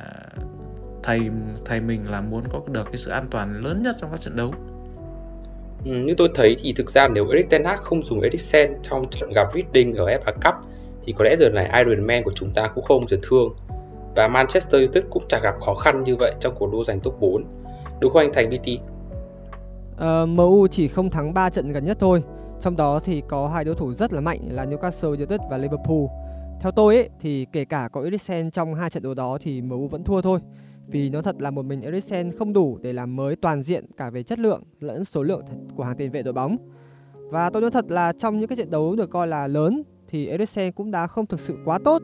thầy 1.02 1.20
thầy 1.64 1.80
mình 1.80 2.10
là 2.10 2.20
muốn 2.20 2.42
có 2.52 2.60
được 2.66 2.84
cái 2.84 2.96
sự 2.96 3.10
an 3.10 3.26
toàn 3.30 3.64
lớn 3.64 3.82
nhất 3.82 3.96
trong 4.00 4.10
các 4.10 4.20
trận 4.20 4.36
đấu. 4.36 4.52
Ừ, 5.84 5.92
như 5.92 6.14
tôi 6.18 6.28
thấy 6.34 6.56
thì 6.62 6.72
thực 6.72 6.90
ra 6.90 7.08
nếu 7.08 7.28
Erik 7.28 7.50
ten 7.50 7.64
Hag 7.64 7.78
không 7.82 8.02
dùng 8.02 8.20
Eriksen 8.20 8.74
trong 8.90 9.10
trận 9.10 9.32
gặp 9.34 9.48
Reading 9.54 9.94
ở 9.94 10.06
FA 10.06 10.32
Cup 10.32 10.54
thì 11.04 11.14
có 11.18 11.24
lẽ 11.24 11.36
giờ 11.38 11.48
này 11.48 11.84
Iron 11.84 12.06
Man 12.06 12.24
của 12.24 12.32
chúng 12.34 12.50
ta 12.54 12.68
cũng 12.74 12.84
không 12.84 13.06
chấn 13.06 13.20
thương. 13.22 13.56
Và 14.16 14.28
Manchester 14.28 14.74
United 14.74 15.04
cũng 15.10 15.22
chẳng 15.28 15.42
gặp 15.42 15.54
khó 15.60 15.74
khăn 15.74 16.04
như 16.04 16.16
vậy 16.16 16.34
trong 16.40 16.54
cuộc 16.58 16.72
đua 16.72 16.84
giành 16.84 17.00
top 17.00 17.20
4 17.20 17.44
đúng 18.00 18.12
không 18.12 18.22
anh 18.22 18.32
Thành 18.34 18.50
BT? 18.50 18.68
Uh, 18.68 18.80
ờ, 19.96 20.26
MU 20.26 20.66
chỉ 20.70 20.88
không 20.88 21.10
thắng 21.10 21.34
3 21.34 21.50
trận 21.50 21.72
gần 21.72 21.84
nhất 21.84 21.96
thôi. 22.00 22.22
Trong 22.60 22.76
đó 22.76 23.00
thì 23.04 23.22
có 23.28 23.48
hai 23.48 23.64
đối 23.64 23.74
thủ 23.74 23.94
rất 23.94 24.12
là 24.12 24.20
mạnh 24.20 24.40
là 24.50 24.64
Newcastle 24.64 25.10
United 25.10 25.40
và 25.50 25.58
Liverpool. 25.58 26.04
Theo 26.60 26.72
tôi 26.72 26.96
ấy, 26.96 27.08
thì 27.20 27.46
kể 27.52 27.64
cả 27.64 27.88
có 27.92 28.02
Eriksen 28.02 28.50
trong 28.50 28.74
hai 28.74 28.90
trận 28.90 29.02
đấu 29.02 29.14
đó 29.14 29.38
thì 29.40 29.62
MU 29.62 29.88
vẫn 29.88 30.04
thua 30.04 30.20
thôi 30.20 30.40
vì 30.90 31.10
nó 31.10 31.22
thật 31.22 31.42
là 31.42 31.50
một 31.50 31.64
mình 31.64 31.80
Eriksen 31.80 32.32
không 32.32 32.52
đủ 32.52 32.78
để 32.82 32.92
làm 32.92 33.16
mới 33.16 33.36
toàn 33.36 33.62
diện 33.62 33.84
cả 33.96 34.10
về 34.10 34.22
chất 34.22 34.38
lượng 34.38 34.62
lẫn 34.80 35.04
số 35.04 35.22
lượng 35.22 35.44
của 35.76 35.84
hàng 35.84 35.96
tiền 35.96 36.10
vệ 36.10 36.22
đội 36.22 36.32
bóng. 36.32 36.56
Và 37.30 37.50
tôi 37.50 37.62
nói 37.62 37.70
thật 37.70 37.90
là 37.90 38.12
trong 38.18 38.38
những 38.38 38.48
cái 38.48 38.56
trận 38.56 38.70
đấu 38.70 38.96
được 38.96 39.10
coi 39.10 39.28
là 39.28 39.46
lớn 39.46 39.82
thì 40.08 40.26
Eriksen 40.26 40.72
cũng 40.72 40.90
đã 40.90 41.06
không 41.06 41.26
thực 41.26 41.40
sự 41.40 41.56
quá 41.64 41.78
tốt. 41.84 42.02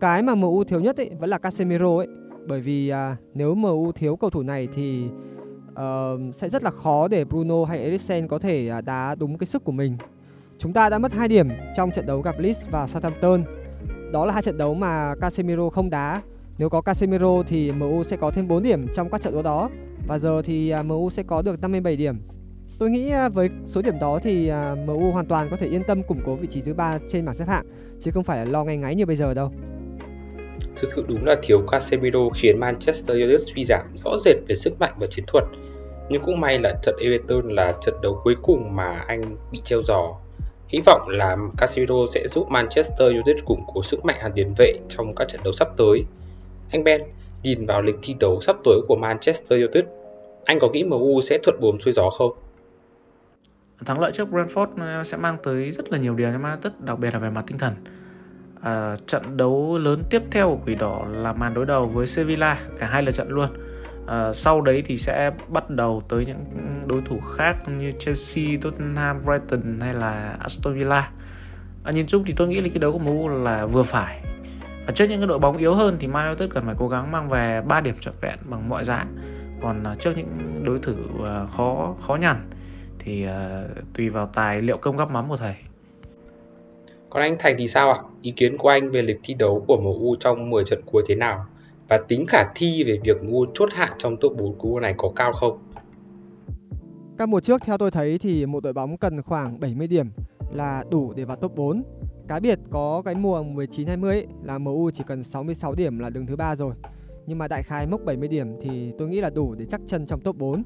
Cái 0.00 0.22
mà 0.22 0.34
MU 0.34 0.64
thiếu 0.64 0.80
nhất 0.80 0.96
ấy 0.96 1.10
vẫn 1.18 1.30
là 1.30 1.38
Casemiro 1.38 1.96
ấy, 1.96 2.06
bởi 2.48 2.60
vì 2.60 2.88
à, 2.88 3.16
nếu 3.34 3.54
MU 3.54 3.92
thiếu 3.92 4.16
cầu 4.16 4.30
thủ 4.30 4.42
này 4.42 4.68
thì 4.72 5.04
uh, 5.72 6.34
sẽ 6.34 6.48
rất 6.48 6.62
là 6.62 6.70
khó 6.70 7.08
để 7.08 7.24
Bruno 7.24 7.64
hay 7.64 7.78
Eriksen 7.78 8.28
có 8.28 8.38
thể 8.38 8.72
uh, 8.78 8.84
đá 8.84 9.14
đúng 9.14 9.38
cái 9.38 9.46
sức 9.46 9.64
của 9.64 9.72
mình. 9.72 9.96
Chúng 10.58 10.72
ta 10.72 10.88
đã 10.88 10.98
mất 10.98 11.12
2 11.12 11.28
điểm 11.28 11.48
trong 11.76 11.90
trận 11.90 12.06
đấu 12.06 12.20
gặp 12.20 12.38
Leeds 12.38 12.68
và 12.70 12.86
Southampton. 12.86 13.44
Đó 14.12 14.26
là 14.26 14.32
hai 14.32 14.42
trận 14.42 14.58
đấu 14.58 14.74
mà 14.74 15.14
Casemiro 15.20 15.70
không 15.70 15.90
đá 15.90 16.22
nếu 16.60 16.68
có 16.68 16.80
Casemiro 16.80 17.42
thì 17.46 17.72
MU 17.72 18.04
sẽ 18.04 18.16
có 18.16 18.30
thêm 18.30 18.48
4 18.48 18.62
điểm 18.62 18.86
trong 18.94 19.10
các 19.10 19.20
trận 19.20 19.32
đấu 19.32 19.42
đó 19.42 19.70
và 20.06 20.18
giờ 20.18 20.42
thì 20.44 20.70
à, 20.70 20.82
MU 20.82 21.10
sẽ 21.10 21.22
có 21.22 21.42
được 21.42 21.60
57 21.60 21.96
điểm. 21.96 22.14
Tôi 22.78 22.90
nghĩ 22.90 23.10
à, 23.10 23.28
với 23.28 23.48
số 23.64 23.82
điểm 23.82 23.98
đó 24.00 24.18
thì 24.22 24.48
à, 24.48 24.74
MU 24.86 25.10
hoàn 25.10 25.26
toàn 25.26 25.48
có 25.50 25.56
thể 25.56 25.66
yên 25.66 25.82
tâm 25.84 26.02
củng 26.02 26.20
cố 26.26 26.36
vị 26.36 26.46
trí 26.50 26.60
thứ 26.60 26.74
ba 26.74 26.98
trên 27.08 27.24
bảng 27.24 27.34
xếp 27.34 27.44
hạng, 27.48 27.66
chứ 28.00 28.10
không 28.10 28.24
phải 28.24 28.38
là 28.38 28.44
lo 28.44 28.64
ngay 28.64 28.76
ngáy 28.76 28.94
như 28.94 29.06
bây 29.06 29.16
giờ 29.16 29.34
đâu. 29.34 29.52
Thực 30.80 30.90
sự 30.96 31.04
đúng 31.08 31.24
là 31.24 31.36
thiếu 31.42 31.62
Casemiro 31.70 32.20
khiến 32.34 32.60
Manchester 32.60 33.16
United 33.16 33.42
suy 33.54 33.64
giảm 33.64 33.96
rõ 34.04 34.10
rệt 34.24 34.36
về 34.48 34.54
sức 34.54 34.80
mạnh 34.80 34.94
và 35.00 35.06
chiến 35.10 35.24
thuật. 35.26 35.44
Nhưng 36.08 36.22
cũng 36.22 36.40
may 36.40 36.58
là 36.58 36.74
trận 36.82 36.94
Everton 37.00 37.48
là 37.48 37.74
trận 37.86 37.94
đấu 38.02 38.20
cuối 38.24 38.34
cùng 38.42 38.76
mà 38.76 39.04
anh 39.06 39.36
bị 39.52 39.60
treo 39.64 39.82
giò. 39.82 40.14
Hy 40.68 40.80
vọng 40.86 41.08
là 41.08 41.36
Casemiro 41.58 42.06
sẽ 42.14 42.28
giúp 42.28 42.48
Manchester 42.50 43.12
United 43.12 43.44
củng 43.44 43.64
cố 43.74 43.82
sức 43.82 44.04
mạnh 44.04 44.16
hàng 44.20 44.32
tiền 44.34 44.54
vệ 44.58 44.72
trong 44.88 45.14
các 45.14 45.28
trận 45.28 45.40
đấu 45.44 45.52
sắp 45.52 45.68
tới. 45.76 46.04
Anh 46.70 46.84
Ben, 46.84 47.02
nhìn 47.42 47.66
vào 47.66 47.82
lịch 47.82 47.96
thi 48.02 48.14
đấu 48.20 48.40
sắp 48.40 48.56
tới 48.64 48.80
của 48.88 48.96
Manchester 48.96 49.60
United, 49.60 49.84
anh 50.44 50.58
có 50.60 50.68
nghĩ 50.68 50.84
MU 50.84 51.20
sẽ 51.20 51.38
thuận 51.42 51.60
buồm 51.60 51.78
xuôi 51.78 51.92
gió 51.92 52.10
không? 52.10 52.32
Thắng 53.86 54.00
lợi 54.00 54.12
trước 54.12 54.28
Brentford 54.30 54.66
ờ, 54.78 55.04
sẽ 55.04 55.16
mang 55.16 55.36
tới 55.42 55.72
rất 55.72 55.92
là 55.92 55.98
nhiều 55.98 56.14
điều 56.14 56.32
cho 56.32 56.38
Man 56.38 56.52
United, 56.52 56.72
đặc 56.78 56.98
biệt 56.98 57.12
là 57.12 57.18
về 57.18 57.30
mặt 57.30 57.44
tinh 57.46 57.58
thần. 57.58 57.74
À, 58.62 58.96
trận 59.06 59.36
đấu 59.36 59.78
lớn 59.78 60.02
tiếp 60.10 60.22
theo 60.30 60.48
của 60.48 60.58
Quỷ 60.66 60.74
Đỏ 60.74 61.06
là 61.12 61.32
màn 61.32 61.54
đối 61.54 61.66
đầu 61.66 61.86
với 61.86 62.06
Sevilla, 62.06 62.58
cả 62.78 62.86
hai 62.86 63.02
là 63.02 63.12
trận 63.12 63.28
luôn. 63.28 63.48
À, 64.06 64.32
sau 64.32 64.60
đấy 64.60 64.82
thì 64.86 64.96
sẽ 64.96 65.30
bắt 65.48 65.70
đầu 65.70 66.02
tới 66.08 66.26
những 66.26 66.44
đối 66.86 67.00
thủ 67.00 67.20
khác 67.20 67.56
như 67.78 67.92
Chelsea, 67.98 68.44
Tottenham, 68.62 69.22
Brighton 69.24 69.80
hay 69.80 69.94
là 69.94 70.36
Aston 70.40 70.74
Villa. 70.74 71.10
À, 71.84 71.92
nhìn 71.92 72.06
chung 72.06 72.24
thì 72.24 72.34
tôi 72.36 72.48
nghĩ 72.48 72.60
là 72.60 72.68
cái 72.68 72.78
đấu 72.78 72.92
của 72.92 72.98
MU 72.98 73.28
là 73.28 73.66
vừa 73.66 73.82
phải 73.82 74.20
và 74.86 74.92
trước 74.94 75.04
những 75.08 75.20
cái 75.20 75.26
đội 75.26 75.38
bóng 75.38 75.56
yếu 75.56 75.74
hơn 75.74 75.96
thì 76.00 76.06
Man 76.06 76.26
United 76.26 76.50
cần 76.50 76.66
phải 76.66 76.74
cố 76.78 76.88
gắng 76.88 77.12
mang 77.12 77.28
về 77.28 77.62
3 77.68 77.80
điểm 77.80 77.94
trọn 78.00 78.14
vẹn 78.20 78.38
bằng 78.44 78.68
mọi 78.68 78.84
giá 78.84 79.06
còn 79.60 79.84
à, 79.84 79.94
trước 79.94 80.12
những 80.16 80.62
đối 80.64 80.78
thủ 80.78 80.94
à, 81.24 81.46
khó 81.46 81.94
khó 82.00 82.16
nhằn 82.16 82.50
thì 82.98 83.26
uh, 83.26 83.94
tùy 83.94 84.08
vào 84.08 84.30
tài 84.34 84.62
liệu 84.62 84.76
công 84.76 84.96
gắp 84.96 85.10
mắm 85.10 85.28
của 85.28 85.36
thầy 85.36 85.54
còn 87.10 87.22
anh 87.22 87.36
Thành 87.38 87.54
thì 87.58 87.68
sao 87.68 87.92
ạ? 87.92 87.98
Ý 88.22 88.32
kiến 88.36 88.58
của 88.58 88.68
anh 88.68 88.90
về 88.90 89.02
lịch 89.02 89.20
thi 89.22 89.34
đấu 89.34 89.64
của 89.68 89.76
MU 89.76 90.16
trong 90.20 90.50
10 90.50 90.64
trận 90.64 90.80
cuối 90.86 91.02
thế 91.08 91.14
nào? 91.14 91.46
Và 91.88 91.98
tính 92.08 92.26
khả 92.28 92.44
thi 92.54 92.84
về 92.84 92.98
việc 93.04 93.22
MU 93.22 93.46
chốt 93.54 93.68
hạ 93.72 93.94
trong 93.98 94.16
top 94.16 94.36
4 94.38 94.58
cú 94.58 94.80
này 94.80 94.94
có 94.96 95.12
cao 95.16 95.32
không? 95.32 95.58
Các 97.18 97.28
mùa 97.28 97.40
trước 97.40 97.62
theo 97.64 97.78
tôi 97.78 97.90
thấy 97.90 98.18
thì 98.18 98.46
một 98.46 98.62
đội 98.62 98.72
bóng 98.72 98.96
cần 98.96 99.22
khoảng 99.22 99.60
70 99.60 99.86
điểm 99.86 100.06
là 100.52 100.84
đủ 100.90 101.12
để 101.16 101.24
vào 101.24 101.36
top 101.36 101.54
4 101.56 101.82
Cá 102.30 102.40
biệt 102.40 102.58
có 102.70 103.02
cái 103.04 103.14
mùa 103.14 103.42
19-20 103.42 104.04
ấy, 104.04 104.26
là 104.42 104.58
MU 104.58 104.90
chỉ 104.90 105.04
cần 105.06 105.22
66 105.22 105.74
điểm 105.74 105.98
là 105.98 106.10
đứng 106.10 106.26
thứ 106.26 106.36
ba 106.36 106.56
rồi. 106.56 106.74
Nhưng 107.26 107.38
mà 107.38 107.48
đại 107.48 107.62
khái 107.62 107.86
mốc 107.86 108.04
70 108.04 108.28
điểm 108.28 108.48
thì 108.60 108.92
tôi 108.98 109.08
nghĩ 109.08 109.20
là 109.20 109.30
đủ 109.30 109.54
để 109.54 109.64
chắc 109.64 109.80
chân 109.86 110.06
trong 110.06 110.20
top 110.20 110.36
4. 110.36 110.62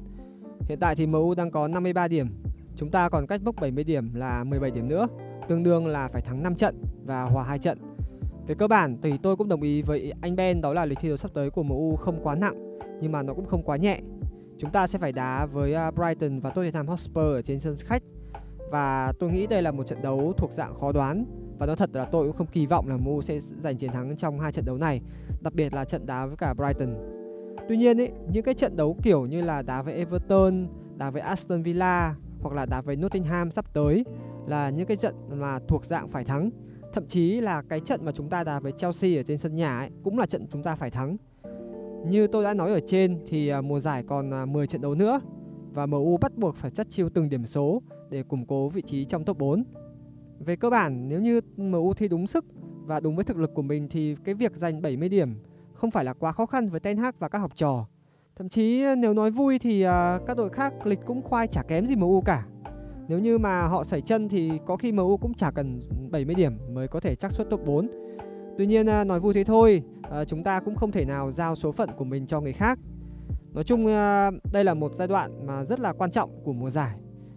Hiện 0.69 0.79
tại 0.79 0.95
thì 0.95 1.07
MU 1.07 1.35
đang 1.35 1.51
có 1.51 1.67
53 1.67 2.07
điểm. 2.07 2.27
Chúng 2.75 2.91
ta 2.91 3.09
còn 3.09 3.27
cách 3.27 3.41
mốc 3.43 3.55
70 3.55 3.83
điểm 3.83 4.13
là 4.13 4.43
17 4.43 4.71
điểm 4.71 4.87
nữa, 4.87 5.07
tương 5.47 5.63
đương 5.63 5.87
là 5.87 6.07
phải 6.07 6.21
thắng 6.21 6.43
5 6.43 6.55
trận 6.55 6.83
và 7.05 7.23
hòa 7.23 7.43
2 7.43 7.59
trận. 7.59 7.77
Về 8.47 8.55
cơ 8.55 8.67
bản 8.67 8.97
thì 9.01 9.17
tôi 9.23 9.35
cũng 9.35 9.49
đồng 9.49 9.61
ý 9.61 9.81
với 9.81 10.13
anh 10.21 10.35
Ben 10.35 10.61
đó 10.61 10.73
là 10.73 10.85
lịch 10.85 10.99
thi 10.99 11.07
đấu 11.07 11.17
sắp 11.17 11.31
tới 11.33 11.49
của 11.49 11.63
MU 11.63 11.95
không 11.95 12.23
quá 12.23 12.35
nặng 12.35 12.79
nhưng 13.01 13.11
mà 13.11 13.23
nó 13.23 13.33
cũng 13.33 13.45
không 13.45 13.63
quá 13.63 13.77
nhẹ. 13.77 13.99
Chúng 14.57 14.71
ta 14.71 14.87
sẽ 14.87 14.99
phải 14.99 15.11
đá 15.11 15.45
với 15.45 15.73
à, 15.73 15.91
Brighton 15.91 16.39
và 16.39 16.49
Tottenham 16.49 16.87
Hotspur 16.87 17.23
ở 17.23 17.41
trên 17.41 17.59
sân 17.59 17.75
khách 17.79 18.03
và 18.71 19.13
tôi 19.19 19.31
nghĩ 19.31 19.47
đây 19.47 19.61
là 19.61 19.71
một 19.71 19.83
trận 19.83 20.01
đấu 20.01 20.33
thuộc 20.37 20.51
dạng 20.51 20.75
khó 20.75 20.91
đoán 20.91 21.25
và 21.57 21.65
nói 21.65 21.75
thật 21.75 21.89
là 21.93 22.05
tôi 22.05 22.27
cũng 22.27 22.35
không 22.35 22.47
kỳ 22.47 22.65
vọng 22.65 22.87
là 22.87 22.97
MU 22.97 23.21
sẽ 23.21 23.39
giành 23.39 23.77
chiến 23.77 23.91
thắng 23.91 24.17
trong 24.17 24.39
hai 24.39 24.51
trận 24.51 24.65
đấu 24.65 24.77
này, 24.77 25.01
đặc 25.41 25.53
biệt 25.53 25.73
là 25.73 25.85
trận 25.85 26.05
đá 26.05 26.25
với 26.25 26.35
cả 26.37 26.53
Brighton. 26.53 26.95
Tuy 27.69 27.77
nhiên 27.77 28.01
ấy, 28.01 28.11
những 28.31 28.43
cái 28.43 28.53
trận 28.53 28.75
đấu 28.75 28.97
kiểu 29.03 29.25
như 29.25 29.41
là 29.41 29.61
đá 29.61 29.81
với 29.81 29.93
Everton, 29.93 30.67
đá 30.97 31.09
với 31.09 31.21
Aston 31.21 31.63
Villa 31.63 32.15
hoặc 32.41 32.55
là 32.55 32.65
đá 32.65 32.81
với 32.81 32.95
Nottingham 32.95 33.51
sắp 33.51 33.73
tới 33.73 34.03
là 34.47 34.69
những 34.69 34.85
cái 34.85 34.97
trận 34.97 35.15
mà 35.29 35.59
thuộc 35.67 35.85
dạng 35.85 36.07
phải 36.07 36.23
thắng. 36.23 36.49
Thậm 36.93 37.07
chí 37.07 37.41
là 37.41 37.61
cái 37.61 37.79
trận 37.79 38.05
mà 38.05 38.11
chúng 38.11 38.29
ta 38.29 38.43
đá 38.43 38.59
với 38.59 38.71
Chelsea 38.71 39.19
ở 39.19 39.23
trên 39.23 39.37
sân 39.37 39.55
nhà 39.55 39.79
ấy 39.79 39.89
cũng 40.03 40.19
là 40.19 40.25
trận 40.25 40.47
chúng 40.51 40.63
ta 40.63 40.75
phải 40.75 40.91
thắng. 40.91 41.17
Như 42.07 42.27
tôi 42.27 42.43
đã 42.43 42.53
nói 42.53 42.71
ở 42.71 42.79
trên 42.85 43.19
thì 43.27 43.49
à, 43.49 43.61
mùa 43.61 43.79
giải 43.79 44.03
còn 44.07 44.33
à, 44.33 44.45
10 44.45 44.67
trận 44.67 44.81
đấu 44.81 44.95
nữa 44.95 45.19
và 45.73 45.85
MU 45.85 46.17
bắt 46.17 46.37
buộc 46.37 46.55
phải 46.55 46.71
chất 46.71 46.87
chiêu 46.89 47.09
từng 47.09 47.29
điểm 47.29 47.45
số 47.45 47.81
để 48.09 48.23
củng 48.23 48.45
cố 48.45 48.69
vị 48.69 48.81
trí 48.81 49.05
trong 49.05 49.25
top 49.25 49.37
4. 49.37 49.63
Về 50.39 50.55
cơ 50.55 50.69
bản 50.69 51.09
nếu 51.09 51.21
như 51.21 51.41
MU 51.57 51.93
thi 51.93 52.07
đúng 52.07 52.27
sức 52.27 52.45
và 52.85 52.99
đúng 52.99 53.15
với 53.15 53.25
thực 53.25 53.37
lực 53.37 53.53
của 53.53 53.61
mình 53.61 53.87
thì 53.89 54.15
cái 54.23 54.35
việc 54.35 54.55
giành 54.55 54.81
70 54.81 55.09
điểm 55.09 55.35
không 55.73 55.91
phải 55.91 56.05
là 56.05 56.13
quá 56.13 56.31
khó 56.31 56.45
khăn 56.45 56.69
với 56.69 56.79
Ten 56.79 56.97
Hag 56.97 57.15
và 57.19 57.29
các 57.29 57.39
học 57.39 57.51
trò. 57.55 57.87
Thậm 58.35 58.49
chí 58.49 58.83
ờ, 58.83 58.95
nếu 58.95 59.13
nói 59.13 59.31
vui 59.31 59.59
thì 59.59 59.85
uh, 59.85 59.91
các 60.27 60.37
đội 60.37 60.49
khác 60.49 60.73
lịch 60.85 60.99
cũng 61.05 61.21
khoai 61.21 61.47
chả 61.47 61.61
kém 61.61 61.85
gì 61.85 61.95
MU 61.95 62.21
cả. 62.21 62.45
Nếu 63.07 63.19
như 63.19 63.37
mà 63.37 63.67
họ 63.67 63.83
sẩy 63.83 64.01
chân 64.01 64.29
thì 64.29 64.51
có 64.65 64.75
khi 64.75 64.91
MU 64.91 65.17
cũng 65.17 65.33
chả 65.33 65.51
cần 65.51 65.79
70 66.11 66.35
điểm 66.35 66.53
mới 66.69 66.87
có 66.87 66.99
thể 66.99 67.15
chắc 67.15 67.31
suất 67.31 67.49
top 67.49 67.65
4. 67.65 67.89
Tuy 68.57 68.67
nhiên 68.67 68.87
uh, 69.01 69.07
nói 69.07 69.19
vui 69.19 69.33
thế 69.33 69.43
thôi, 69.43 69.83
uh, 69.99 70.27
chúng 70.27 70.43
ta 70.43 70.59
cũng 70.59 70.75
không 70.75 70.91
thể 70.91 71.05
nào 71.05 71.31
giao 71.31 71.55
số 71.55 71.71
phận 71.71 71.89
của 71.97 72.05
mình 72.05 72.27
cho 72.27 72.41
người 72.41 72.53
khác. 72.53 72.79
Nói 73.53 73.63
chung 73.63 73.85
đây 74.53 74.63
là 74.63 74.73
một 74.73 74.93
giai 74.93 75.07
đoạn 75.07 75.47
mà 75.47 75.65
rất 75.65 75.79
là 75.79 75.93
quan 75.93 76.11
trọng 76.11 76.29
của 76.43 76.53
mùa 76.53 76.69
giải 76.69 76.95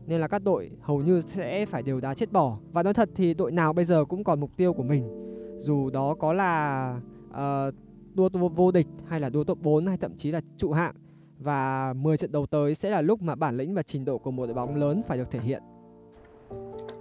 nên 0.09 0.21
là 0.21 0.29
các 0.29 0.43
đội 0.45 0.71
hầu 0.81 1.03
như 1.03 1.21
sẽ 1.21 1.67
phải 1.67 1.83
đều 1.83 2.00
đá 2.00 2.15
chết 2.15 2.33
bỏ 2.33 2.59
và 2.73 2.83
nói 2.83 2.95
thật 2.95 3.09
thì 3.15 3.35
đội 3.35 3.53
nào 3.53 3.73
bây 3.73 3.85
giờ 3.85 4.05
cũng 4.05 4.25
còn 4.25 4.41
mục 4.41 4.50
tiêu 4.57 4.73
của 4.73 4.83
mình 4.83 5.09
dù 5.57 5.91
đó 5.91 6.15
có 6.15 6.33
là 6.33 6.95
uh, 7.31 7.75
đua 8.15 8.29
vô 8.49 8.71
địch 8.71 8.87
hay 9.09 9.21
là 9.21 9.31
đua 9.31 9.45
top 9.45 9.59
4 9.62 9.87
hay 9.87 9.97
thậm 9.97 10.17
chí 10.17 10.31
là 10.31 10.41
trụ 10.59 10.73
hạng 10.73 10.95
và 11.38 11.93
10 11.97 12.17
trận 12.17 12.33
đầu 12.33 12.47
tới 12.47 12.75
sẽ 12.75 12.91
là 12.91 13.00
lúc 13.00 13.23
mà 13.23 13.35
bản 13.35 13.57
lĩnh 13.57 13.75
và 13.75 13.83
trình 13.83 14.05
độ 14.05 14.19
của 14.19 14.31
một 14.31 14.47
đội 14.47 14.55
bóng 14.55 14.77
lớn 14.77 15.03
phải 15.09 15.19
được 15.19 15.31
thể 15.31 15.41
hiện. 15.41 15.62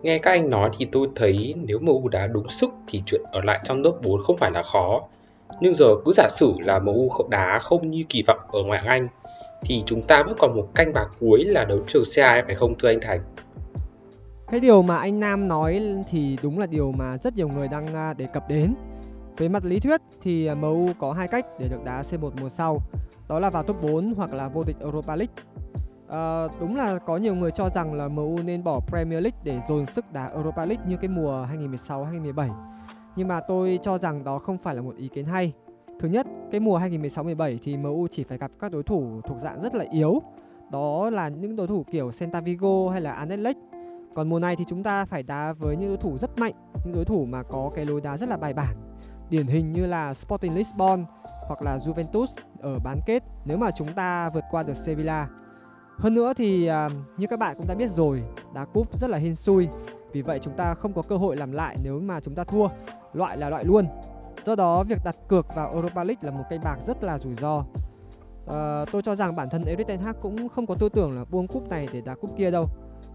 Nghe 0.01 0.17
các 0.17 0.31
anh 0.31 0.49
nói 0.49 0.69
thì 0.77 0.87
tôi 0.91 1.07
thấy 1.15 1.55
nếu 1.57 1.79
MU 1.79 2.09
đá 2.09 2.27
đúng 2.27 2.49
sức 2.49 2.69
thì 2.87 3.03
chuyện 3.05 3.21
ở 3.31 3.41
lại 3.41 3.59
trong 3.63 3.83
top 3.83 4.01
4 4.03 4.23
không 4.23 4.37
phải 4.37 4.51
là 4.51 4.63
khó. 4.63 5.01
Nhưng 5.61 5.73
giờ 5.73 5.85
cứ 6.05 6.11
giả 6.15 6.27
sử 6.29 6.53
là 6.59 6.79
MU 6.79 7.09
đá 7.29 7.59
không 7.61 7.91
như 7.91 8.03
kỳ 8.09 8.23
vọng 8.27 8.39
ở 8.47 8.63
ngoại 8.63 8.79
hạng 8.79 8.87
Anh 8.87 9.07
thì 9.61 9.83
chúng 9.85 10.01
ta 10.01 10.23
vẫn 10.23 10.35
còn 10.39 10.55
một 10.55 10.67
canh 10.75 10.93
bạc 10.93 11.07
cuối 11.19 11.43
là 11.45 11.65
đấu 11.65 11.79
trường 11.87 12.03
CA 12.15 12.43
phải 12.45 12.55
không 12.55 12.75
thưa 12.79 12.87
anh 12.87 12.99
Thành? 13.01 13.21
Cái 14.51 14.59
điều 14.59 14.81
mà 14.81 14.97
anh 14.97 15.19
Nam 15.19 15.47
nói 15.47 15.81
thì 16.07 16.37
đúng 16.43 16.59
là 16.59 16.65
điều 16.65 16.91
mà 16.91 17.17
rất 17.17 17.35
nhiều 17.35 17.49
người 17.49 17.67
đang 17.67 17.95
à, 17.95 18.13
đề 18.13 18.27
cập 18.33 18.49
đến. 18.49 18.73
Về 19.37 19.49
mặt 19.49 19.65
lý 19.65 19.79
thuyết 19.79 20.01
thì 20.21 20.45
à, 20.45 20.55
MU 20.55 20.89
có 20.99 21.13
hai 21.13 21.27
cách 21.27 21.45
để 21.59 21.67
được 21.67 21.83
đá 21.85 22.01
C1 22.01 22.31
mùa 22.41 22.49
sau, 22.49 22.81
đó 23.29 23.39
là 23.39 23.49
vào 23.49 23.63
top 23.63 23.81
4 23.81 24.13
hoặc 24.17 24.33
là 24.33 24.47
vô 24.47 24.63
địch 24.63 24.75
Europa 24.79 25.15
League. 25.15 25.33
À, 26.09 26.47
đúng 26.59 26.75
là 26.75 26.99
có 26.99 27.17
nhiều 27.17 27.35
người 27.35 27.51
cho 27.51 27.69
rằng 27.69 27.93
là 27.93 28.07
MU 28.07 28.39
nên 28.45 28.63
bỏ 28.63 28.79
Premier 28.87 29.23
League 29.23 29.39
để 29.43 29.59
dồn 29.67 29.85
sức 29.85 30.05
đá 30.13 30.27
Europa 30.27 30.65
League 30.65 30.85
như 30.87 30.97
cái 30.97 31.07
mùa 31.07 31.45
2016-2017. 31.87 32.49
Nhưng 33.15 33.27
mà 33.27 33.39
tôi 33.39 33.79
cho 33.81 33.97
rằng 33.97 34.23
đó 34.23 34.39
không 34.39 34.57
phải 34.57 34.75
là 34.75 34.81
một 34.81 34.95
ý 34.97 35.07
kiến 35.07 35.25
hay 35.25 35.53
Thứ 35.99 36.07
nhất, 36.07 36.27
cái 36.51 36.59
mùa 36.59 36.79
2016-17 36.79 37.57
thì 37.63 37.77
MU 37.77 38.07
chỉ 38.11 38.23
phải 38.23 38.37
gặp 38.37 38.51
các 38.59 38.71
đối 38.71 38.83
thủ 38.83 39.21
thuộc 39.27 39.37
dạng 39.37 39.61
rất 39.61 39.75
là 39.75 39.85
yếu. 39.91 40.21
Đó 40.71 41.09
là 41.09 41.29
những 41.29 41.55
đối 41.55 41.67
thủ 41.67 41.85
kiểu 41.91 42.11
Celta 42.19 42.41
Vigo 42.41 42.89
hay 42.91 43.01
là 43.01 43.11
Anderlecht. 43.11 43.57
Còn 44.15 44.29
mùa 44.29 44.39
này 44.39 44.55
thì 44.55 44.65
chúng 44.67 44.83
ta 44.83 45.05
phải 45.05 45.23
đá 45.23 45.53
với 45.53 45.77
những 45.77 45.89
đối 45.89 45.97
thủ 45.97 46.17
rất 46.17 46.37
mạnh, 46.37 46.53
những 46.85 46.93
đối 46.95 47.05
thủ 47.05 47.25
mà 47.25 47.43
có 47.43 47.71
cái 47.75 47.85
lối 47.85 48.01
đá 48.01 48.17
rất 48.17 48.29
là 48.29 48.37
bài 48.37 48.53
bản. 48.53 48.75
Điển 49.29 49.47
hình 49.47 49.73
như 49.73 49.85
là 49.85 50.13
Sporting 50.13 50.55
Lisbon 50.55 51.05
hoặc 51.47 51.61
là 51.61 51.77
Juventus 51.77 52.25
ở 52.59 52.79
bán 52.79 52.99
kết 53.05 53.23
nếu 53.45 53.57
mà 53.57 53.71
chúng 53.71 53.93
ta 53.93 54.29
vượt 54.29 54.43
qua 54.51 54.63
được 54.63 54.77
Sevilla. 54.77 55.27
Hơn 55.97 56.13
nữa 56.13 56.33
thì 56.33 56.67
à, 56.67 56.89
như 57.17 57.27
các 57.27 57.39
bạn 57.39 57.55
cũng 57.57 57.67
đã 57.67 57.75
biết 57.75 57.89
rồi, 57.89 58.23
đá 58.53 58.65
cúp 58.65 58.97
rất 58.97 59.09
là 59.09 59.17
hên 59.17 59.35
xui. 59.35 59.67
Vì 60.11 60.21
vậy 60.21 60.39
chúng 60.41 60.53
ta 60.53 60.73
không 60.73 60.93
có 60.93 61.01
cơ 61.01 61.17
hội 61.17 61.35
làm 61.35 61.51
lại 61.51 61.77
nếu 61.83 61.99
mà 61.99 62.19
chúng 62.19 62.35
ta 62.35 62.43
thua. 62.43 62.67
Loại 63.13 63.37
là 63.37 63.49
loại 63.49 63.65
luôn. 63.65 63.85
Do 64.47 64.55
đó 64.55 64.83
việc 64.83 65.03
đặt 65.03 65.15
cược 65.27 65.55
vào 65.55 65.73
Europa 65.73 66.03
League 66.03 66.19
là 66.21 66.31
một 66.31 66.43
cây 66.49 66.59
bạc 66.59 66.77
rất 66.85 67.03
là 67.03 67.17
rủi 67.17 67.35
ro. 67.35 67.63
À, 68.47 68.85
tôi 68.91 69.01
cho 69.01 69.15
rằng 69.15 69.35
bản 69.35 69.49
thân 69.49 69.65
Erik 69.65 69.87
ten 69.87 69.99
Hag 69.99 70.15
cũng 70.21 70.49
không 70.49 70.67
có 70.67 70.75
tư 70.75 70.89
tưởng 70.89 71.15
là 71.15 71.25
buông 71.25 71.47
cúp 71.47 71.69
này 71.69 71.87
để 71.93 72.01
đá 72.01 72.15
cúp 72.15 72.37
kia 72.37 72.51
đâu. 72.51 72.65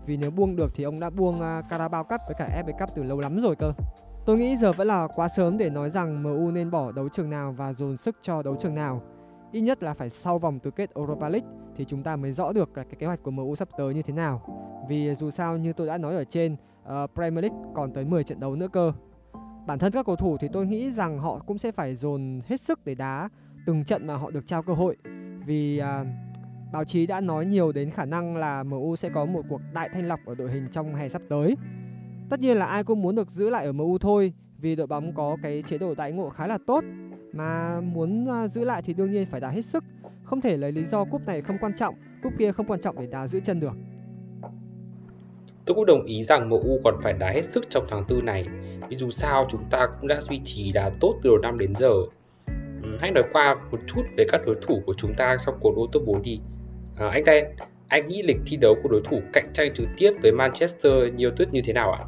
Vì 0.07 0.17
nếu 0.17 0.31
buông 0.31 0.57
được 0.57 0.71
thì 0.75 0.85
ông 0.85 1.01
đã 1.01 1.11
buông 1.11 1.41
uh, 1.41 1.65
Carabao 1.71 2.05
Cup 2.05 2.21
với 2.27 2.35
cả 2.39 2.63
FA 2.67 2.79
Cup 2.79 2.97
từ 2.97 3.03
lâu 3.03 3.21
lắm 3.21 3.41
rồi 3.41 3.57
cơ. 3.57 3.73
Tôi 4.27 4.39
nghĩ 4.39 4.57
giờ 4.57 4.73
vẫn 4.73 4.89
là 4.89 5.07
quá 5.07 5.29
sớm 5.29 5.59
để 5.59 5.71
nói 5.71 5.91
rằng 5.91 6.23
MU 6.23 6.51
nên 6.51 6.71
bỏ 6.71 6.93
đấu 6.93 7.09
trường 7.09 7.31
nào 7.31 7.53
và 7.53 7.73
dồn 7.73 7.97
sức 7.97 8.17
cho 8.23 8.43
đấu 8.43 8.57
trường 8.57 8.75
nào. 8.75 9.03
Ít 9.53 9.61
nhất 9.61 9.83
là 9.83 9.95
phải 9.95 10.11
sau 10.11 10.39
vòng 10.39 10.59
tứ 10.59 10.71
kết 10.71 10.91
Europa 10.95 11.29
League 11.29 11.49
thì 11.77 11.85
chúng 11.85 12.03
ta 12.03 12.17
mới 12.17 12.33
rõ 12.33 12.53
được 12.53 12.71
cái 12.75 12.85
kế 12.99 13.07
hoạch 13.07 13.23
của 13.23 13.31
MU 13.31 13.55
sắp 13.55 13.69
tới 13.79 13.95
như 13.95 14.03
thế 14.03 14.13
nào. 14.13 14.43
Vì 14.89 15.15
dù 15.15 15.31
sao 15.31 15.57
như 15.57 15.73
tôi 15.73 15.87
đã 15.87 15.99
nói 15.99 16.15
ở 16.15 16.25
trên, 16.25 16.57
uh, 16.83 17.11
Premier 17.15 17.43
League 17.43 17.59
còn 17.75 17.93
tới 17.93 18.05
10 18.05 18.25
trận 18.25 18.41
đấu 18.41 18.55
nữa 18.55 18.69
cơ 18.73 18.93
bản 19.67 19.79
thân 19.79 19.93
các 19.93 20.07
cầu 20.07 20.17
thủ 20.17 20.37
thì 20.41 20.49
tôi 20.53 20.67
nghĩ 20.67 20.91
rằng 20.91 21.19
họ 21.19 21.39
cũng 21.47 21.59
sẽ 21.59 21.73
phải 21.73 21.97
dồn 21.97 22.41
hết 22.47 22.61
sức 22.61 22.85
để 22.85 22.95
đá 22.95 23.29
từng 23.67 23.85
trận 23.85 24.07
mà 24.07 24.15
họ 24.15 24.31
được 24.31 24.47
trao 24.47 24.63
cơ 24.63 24.73
hội 24.73 24.97
vì 25.47 25.79
à, 25.79 26.05
báo 26.73 26.85
chí 26.85 27.07
đã 27.07 27.21
nói 27.21 27.47
nhiều 27.47 27.73
đến 27.73 27.91
khả 27.91 28.05
năng 28.05 28.37
là 28.37 28.63
MU 28.63 28.97
sẽ 28.97 29.09
có 29.09 29.25
một 29.25 29.43
cuộc 29.49 29.61
đại 29.73 29.89
thanh 29.89 30.09
lọc 30.09 30.21
ở 30.27 30.35
đội 30.35 30.51
hình 30.51 30.69
trong 30.73 30.95
hè 30.95 31.09
sắp 31.09 31.23
tới. 31.29 31.57
Tất 32.31 32.41
nhiên 32.41 32.57
là 32.57 32.67
ai 32.67 32.85
cũng 32.85 33.03
muốn 33.03 33.15
được 33.15 33.31
giữ 33.31 33.51
lại 33.51 33.67
ở 33.67 33.73
MU 33.73 33.99
thôi 33.99 34.33
vì 34.59 34.77
đội 34.77 34.87
bóng 34.87 35.15
có 35.15 35.37
cái 35.43 35.63
chế 35.63 35.79
độ 35.79 35.95
đãi 35.95 36.13
ngộ 36.13 36.31
khá 36.31 36.47
là 36.47 36.59
tốt 36.67 36.85
mà 37.33 37.81
muốn 37.81 38.27
à, 38.31 38.49
giữ 38.49 38.65
lại 38.65 38.83
thì 38.83 38.95
đương 38.95 39.11
nhiên 39.11 39.27
phải 39.27 39.41
đá 39.41 39.51
hết 39.51 39.63
sức, 39.63 39.85
không 40.25 40.41
thể 40.41 40.57
lấy 40.57 40.73
lý 40.73 40.85
do 40.85 41.05
cúp 41.05 41.27
này 41.27 41.43
không 41.43 41.59
quan 41.61 41.75
trọng, 41.77 41.95
cúp 42.23 42.33
kia 42.39 42.53
không 42.53 42.67
quan 42.67 42.81
trọng 42.81 43.01
để 43.01 43.07
đá 43.07 43.27
giữ 43.27 43.41
chân 43.41 43.61
được. 43.61 43.77
Tôi 45.67 45.75
cũng 45.75 45.87
đồng 45.87 46.05
ý 46.05 46.25
rằng 46.25 46.49
MU 46.49 46.81
còn 46.85 46.95
phải 47.03 47.13
đá 47.13 47.31
hết 47.31 47.43
sức 47.51 47.67
trong 47.71 47.87
tháng 47.91 48.05
tư 48.09 48.21
này 48.23 48.47
vì 48.89 48.97
dù 48.97 49.11
sao 49.11 49.49
chúng 49.51 49.65
ta 49.71 49.89
cũng 50.01 50.09
đã 50.09 50.21
duy 50.31 50.41
trì 50.45 50.73
đá 50.73 50.91
tốt 51.01 51.15
từ 51.23 51.31
đầu 51.31 51.39
năm 51.39 51.59
đến 51.59 51.75
giờ. 51.75 51.93
Ừ, 52.83 52.97
hãy 53.01 53.11
nói 53.11 53.25
qua 53.33 53.57
một 53.71 53.79
chút 53.87 54.03
về 54.17 54.25
các 54.29 54.41
đối 54.47 54.57
thủ 54.63 54.83
của 54.87 54.95
chúng 54.99 55.15
ta 55.15 55.37
trong 55.47 55.55
cuộc 55.61 55.77
đua 55.77 55.87
top 55.93 56.03
4 56.07 56.23
đi. 56.23 56.41
À, 56.99 57.09
anh 57.09 57.25
Đen, 57.25 57.45
anh 57.89 58.09
nghĩ 58.09 58.23
lịch 58.23 58.39
thi 58.47 58.57
đấu 58.57 58.77
của 58.83 58.89
đối 58.89 59.01
thủ 59.05 59.21
cạnh 59.33 59.51
tranh 59.55 59.75
trực 59.75 59.87
tiếp 59.97 60.13
với 60.23 60.33
Manchester 60.33 60.93
nhiều 61.15 61.31
tuyết 61.37 61.53
như 61.53 61.63
thế 61.65 61.73
nào 61.73 61.93
ạ? 61.93 62.05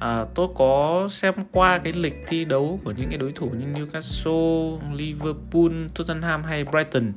À, 0.00 0.24
tôi 0.34 0.48
có 0.54 1.06
xem 1.10 1.34
qua 1.52 1.78
cái 1.78 1.92
lịch 1.92 2.24
thi 2.28 2.44
đấu 2.44 2.80
của 2.84 2.92
những 2.96 3.08
cái 3.10 3.18
đối 3.18 3.32
thủ 3.32 3.50
như 3.58 3.66
Newcastle, 3.74 4.78
Liverpool, 4.94 5.86
Tottenham 5.94 6.42
hay 6.44 6.64
Brighton 6.64 7.12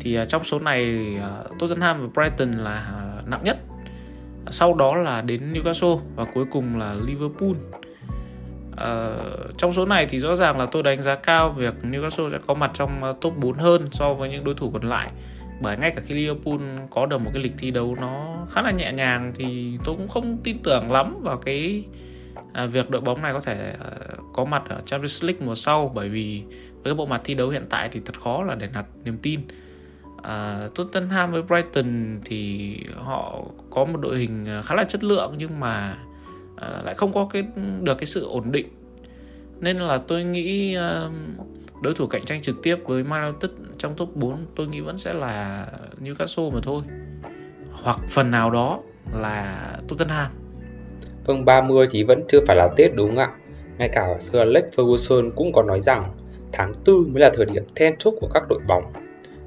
thì 0.00 0.20
uh, 0.20 0.28
trong 0.28 0.44
số 0.44 0.58
này 0.58 1.14
uh, 1.16 1.58
Tottenham 1.58 2.00
và 2.00 2.08
Brighton 2.14 2.52
là 2.52 2.94
uh, 3.20 3.28
nặng 3.28 3.40
nhất 3.44 3.58
sau 4.50 4.74
đó 4.74 4.96
là 4.96 5.20
đến 5.20 5.52
Newcastle 5.52 5.98
và 6.16 6.24
cuối 6.24 6.44
cùng 6.50 6.78
là 6.78 6.94
Liverpool. 6.94 7.52
À, 8.76 9.16
trong 9.58 9.72
số 9.72 9.86
này 9.86 10.06
thì 10.06 10.18
rõ 10.18 10.36
ràng 10.36 10.58
là 10.58 10.66
tôi 10.66 10.82
đánh 10.82 11.02
giá 11.02 11.14
cao 11.14 11.50
việc 11.50 11.74
Newcastle 11.82 12.30
sẽ 12.30 12.38
có 12.46 12.54
mặt 12.54 12.70
trong 12.74 13.04
ờ, 13.04 13.14
top 13.20 13.36
4 13.36 13.54
hơn 13.54 13.88
so 13.92 14.14
với 14.14 14.30
những 14.30 14.44
đối 14.44 14.54
thủ 14.54 14.70
còn 14.70 14.82
lại. 14.82 15.10
Bởi 15.60 15.76
ngay 15.76 15.90
cả 15.90 16.02
khi 16.04 16.14
Liverpool 16.14 16.58
có 16.90 17.06
được 17.06 17.18
một 17.18 17.30
cái 17.34 17.42
lịch 17.42 17.54
thi 17.58 17.70
đấu 17.70 17.96
nó 18.00 18.46
khá 18.50 18.62
là 18.62 18.70
nhẹ 18.70 18.92
nhàng 18.92 19.32
thì 19.34 19.78
tôi 19.84 19.96
cũng 19.96 20.08
không 20.08 20.38
tin 20.44 20.58
tưởng 20.62 20.92
lắm 20.92 21.18
vào 21.22 21.36
cái 21.36 21.84
à, 22.52 22.66
việc 22.66 22.90
đội 22.90 23.00
bóng 23.00 23.22
này 23.22 23.32
có 23.32 23.40
thể 23.40 23.74
à, 23.80 23.90
có 24.32 24.44
mặt 24.44 24.62
ở 24.68 24.80
Champions 24.86 25.24
League 25.24 25.46
mùa 25.46 25.54
sau. 25.54 25.92
Bởi 25.94 26.08
vì 26.08 26.42
với 26.72 26.84
cái 26.84 26.94
bộ 26.94 27.06
mặt 27.06 27.20
thi 27.24 27.34
đấu 27.34 27.48
hiện 27.48 27.64
tại 27.70 27.88
thì 27.92 28.00
thật 28.04 28.20
khó 28.20 28.42
là 28.42 28.54
để 28.54 28.68
đặt 28.74 28.86
niềm 29.04 29.18
tin 29.22 29.40
à, 30.22 30.68
Tottenham 30.74 31.32
với 31.32 31.42
Brighton 31.42 32.20
thì 32.24 32.76
họ 32.96 33.42
có 33.70 33.84
một 33.84 34.00
đội 34.00 34.18
hình 34.18 34.48
à, 34.48 34.62
khá 34.62 34.74
là 34.74 34.84
chất 34.84 35.04
lượng 35.04 35.34
nhưng 35.38 35.60
mà 35.60 35.98
à, 36.56 36.82
lại 36.84 36.94
không 36.94 37.12
có 37.12 37.28
cái 37.32 37.44
được 37.82 37.98
cái 37.98 38.06
sự 38.06 38.24
ổn 38.28 38.52
định. 38.52 38.66
Nên 39.60 39.76
là 39.76 39.98
tôi 40.08 40.24
nghĩ 40.24 40.74
à, 40.74 41.08
đối 41.82 41.94
thủ 41.94 42.06
cạnh 42.06 42.24
tranh 42.24 42.42
trực 42.42 42.62
tiếp 42.62 42.76
với 42.84 43.04
Man 43.04 43.24
United 43.24 43.50
trong 43.78 43.94
top 43.96 44.16
4 44.16 44.46
tôi 44.56 44.66
nghĩ 44.66 44.80
vẫn 44.80 44.98
sẽ 44.98 45.12
là 45.12 45.66
Newcastle 46.00 46.50
mà 46.50 46.60
thôi. 46.62 46.82
Hoặc 47.70 47.98
phần 48.10 48.30
nào 48.30 48.50
đó 48.50 48.80
là 49.12 49.70
Tottenham. 49.88 50.30
Vâng 51.24 51.44
30 51.44 51.86
thì 51.90 52.04
vẫn 52.04 52.22
chưa 52.28 52.40
phải 52.46 52.56
là 52.56 52.68
Tết 52.76 52.94
đúng 52.94 53.08
không 53.08 53.18
ạ? 53.18 53.30
Ngay 53.78 53.88
cả 53.92 54.18
Sir 54.20 54.36
Alex 54.36 54.64
Ferguson 54.76 55.30
cũng 55.30 55.52
có 55.52 55.62
nói 55.62 55.80
rằng 55.80 56.12
tháng 56.52 56.72
4 56.86 57.12
mới 57.12 57.20
là 57.22 57.30
thời 57.34 57.44
điểm 57.44 57.62
then 57.74 57.96
chốt 57.98 58.14
của 58.20 58.28
các 58.34 58.42
đội 58.48 58.60
bóng. 58.68 58.92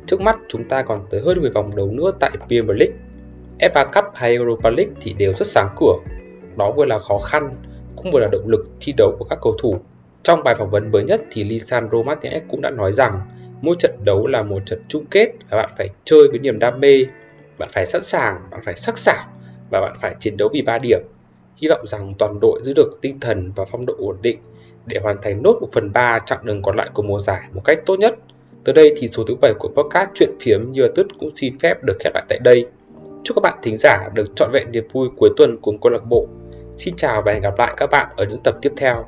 Trước 0.09 0.21
mắt 0.21 0.37
chúng 0.47 0.63
ta 0.63 0.81
còn 0.81 1.05
tới 1.09 1.21
hơn 1.21 1.41
10 1.41 1.49
vòng 1.49 1.75
đấu 1.75 1.91
nữa 1.91 2.11
tại 2.19 2.31
Premier 2.47 2.77
League. 2.79 2.95
FA 3.59 3.85
Cup 3.85 4.15
hay 4.15 4.35
Europa 4.35 4.69
League 4.69 4.93
thì 5.01 5.13
đều 5.13 5.33
rất 5.33 5.47
sáng 5.47 5.69
cửa. 5.79 5.93
Đó 6.57 6.71
vừa 6.71 6.85
là 6.85 6.99
khó 6.99 7.19
khăn, 7.19 7.49
cũng 7.95 8.11
vừa 8.11 8.19
là 8.19 8.27
động 8.31 8.47
lực 8.47 8.67
thi 8.81 8.93
đấu 8.97 9.15
của 9.19 9.25
các 9.29 9.39
cầu 9.41 9.55
thủ. 9.61 9.79
Trong 10.23 10.43
bài 10.43 10.55
phỏng 10.55 10.69
vấn 10.69 10.91
mới 10.91 11.03
nhất 11.03 11.21
thì 11.31 11.43
Lisandro 11.43 11.97
Martinez 11.97 12.41
cũng 12.47 12.61
đã 12.61 12.69
nói 12.69 12.93
rằng 12.93 13.21
mỗi 13.61 13.75
trận 13.79 13.91
đấu 14.03 14.27
là 14.27 14.43
một 14.43 14.59
trận 14.65 14.81
chung 14.87 15.05
kết 15.05 15.31
và 15.49 15.57
bạn 15.57 15.69
phải 15.77 15.89
chơi 16.03 16.27
với 16.29 16.39
niềm 16.39 16.59
đam 16.59 16.79
mê, 16.79 17.05
bạn 17.57 17.69
phải 17.73 17.85
sẵn 17.85 18.03
sàng, 18.03 18.41
bạn 18.51 18.61
phải 18.65 18.75
sắc 18.75 18.97
sảo 18.97 19.25
và 19.71 19.81
bạn 19.81 19.97
phải 20.01 20.15
chiến 20.19 20.37
đấu 20.37 20.49
vì 20.53 20.61
3 20.61 20.77
điểm. 20.77 20.99
Hy 21.57 21.67
vọng 21.67 21.87
rằng 21.87 22.13
toàn 22.17 22.39
đội 22.41 22.61
giữ 22.63 22.73
được 22.75 22.99
tinh 23.01 23.19
thần 23.19 23.51
và 23.55 23.65
phong 23.71 23.85
độ 23.85 23.93
ổn 23.97 24.17
định 24.21 24.39
để 24.85 24.99
hoàn 25.03 25.17
thành 25.21 25.43
nốt 25.43 25.57
một 25.61 25.67
phần 25.71 25.91
3 25.93 26.19
chặng 26.25 26.45
đường 26.45 26.61
còn 26.61 26.75
lại 26.75 26.89
của 26.93 27.03
mùa 27.03 27.19
giải 27.19 27.41
một 27.53 27.61
cách 27.65 27.79
tốt 27.85 27.99
nhất. 27.99 28.15
Tới 28.63 28.73
đây 28.73 28.93
thì 28.97 29.07
số 29.07 29.23
thứ 29.23 29.35
7 29.41 29.53
của 29.59 29.67
podcast 29.67 30.09
chuyện 30.15 30.29
phiếm 30.39 30.71
như 30.71 30.87
tức 30.95 31.07
cũng 31.19 31.35
xin 31.35 31.59
phép 31.59 31.83
được 31.83 31.97
khép 31.99 32.13
lại 32.13 32.23
tại 32.29 32.39
đây. 32.43 32.65
Chúc 33.23 33.35
các 33.35 33.41
bạn 33.41 33.59
thính 33.63 33.77
giả 33.77 34.09
được 34.13 34.35
trọn 34.35 34.51
vẹn 34.53 34.71
niềm 34.71 34.87
vui 34.91 35.09
cuối 35.17 35.29
tuần 35.37 35.57
cùng 35.61 35.81
câu 35.81 35.91
lạc 35.91 36.05
bộ. 36.09 36.27
Xin 36.77 36.95
chào 36.95 37.21
và 37.25 37.33
hẹn 37.33 37.41
gặp 37.41 37.53
lại 37.57 37.73
các 37.77 37.89
bạn 37.91 38.07
ở 38.17 38.25
những 38.25 38.39
tập 38.43 38.55
tiếp 38.61 38.71
theo. 38.77 39.05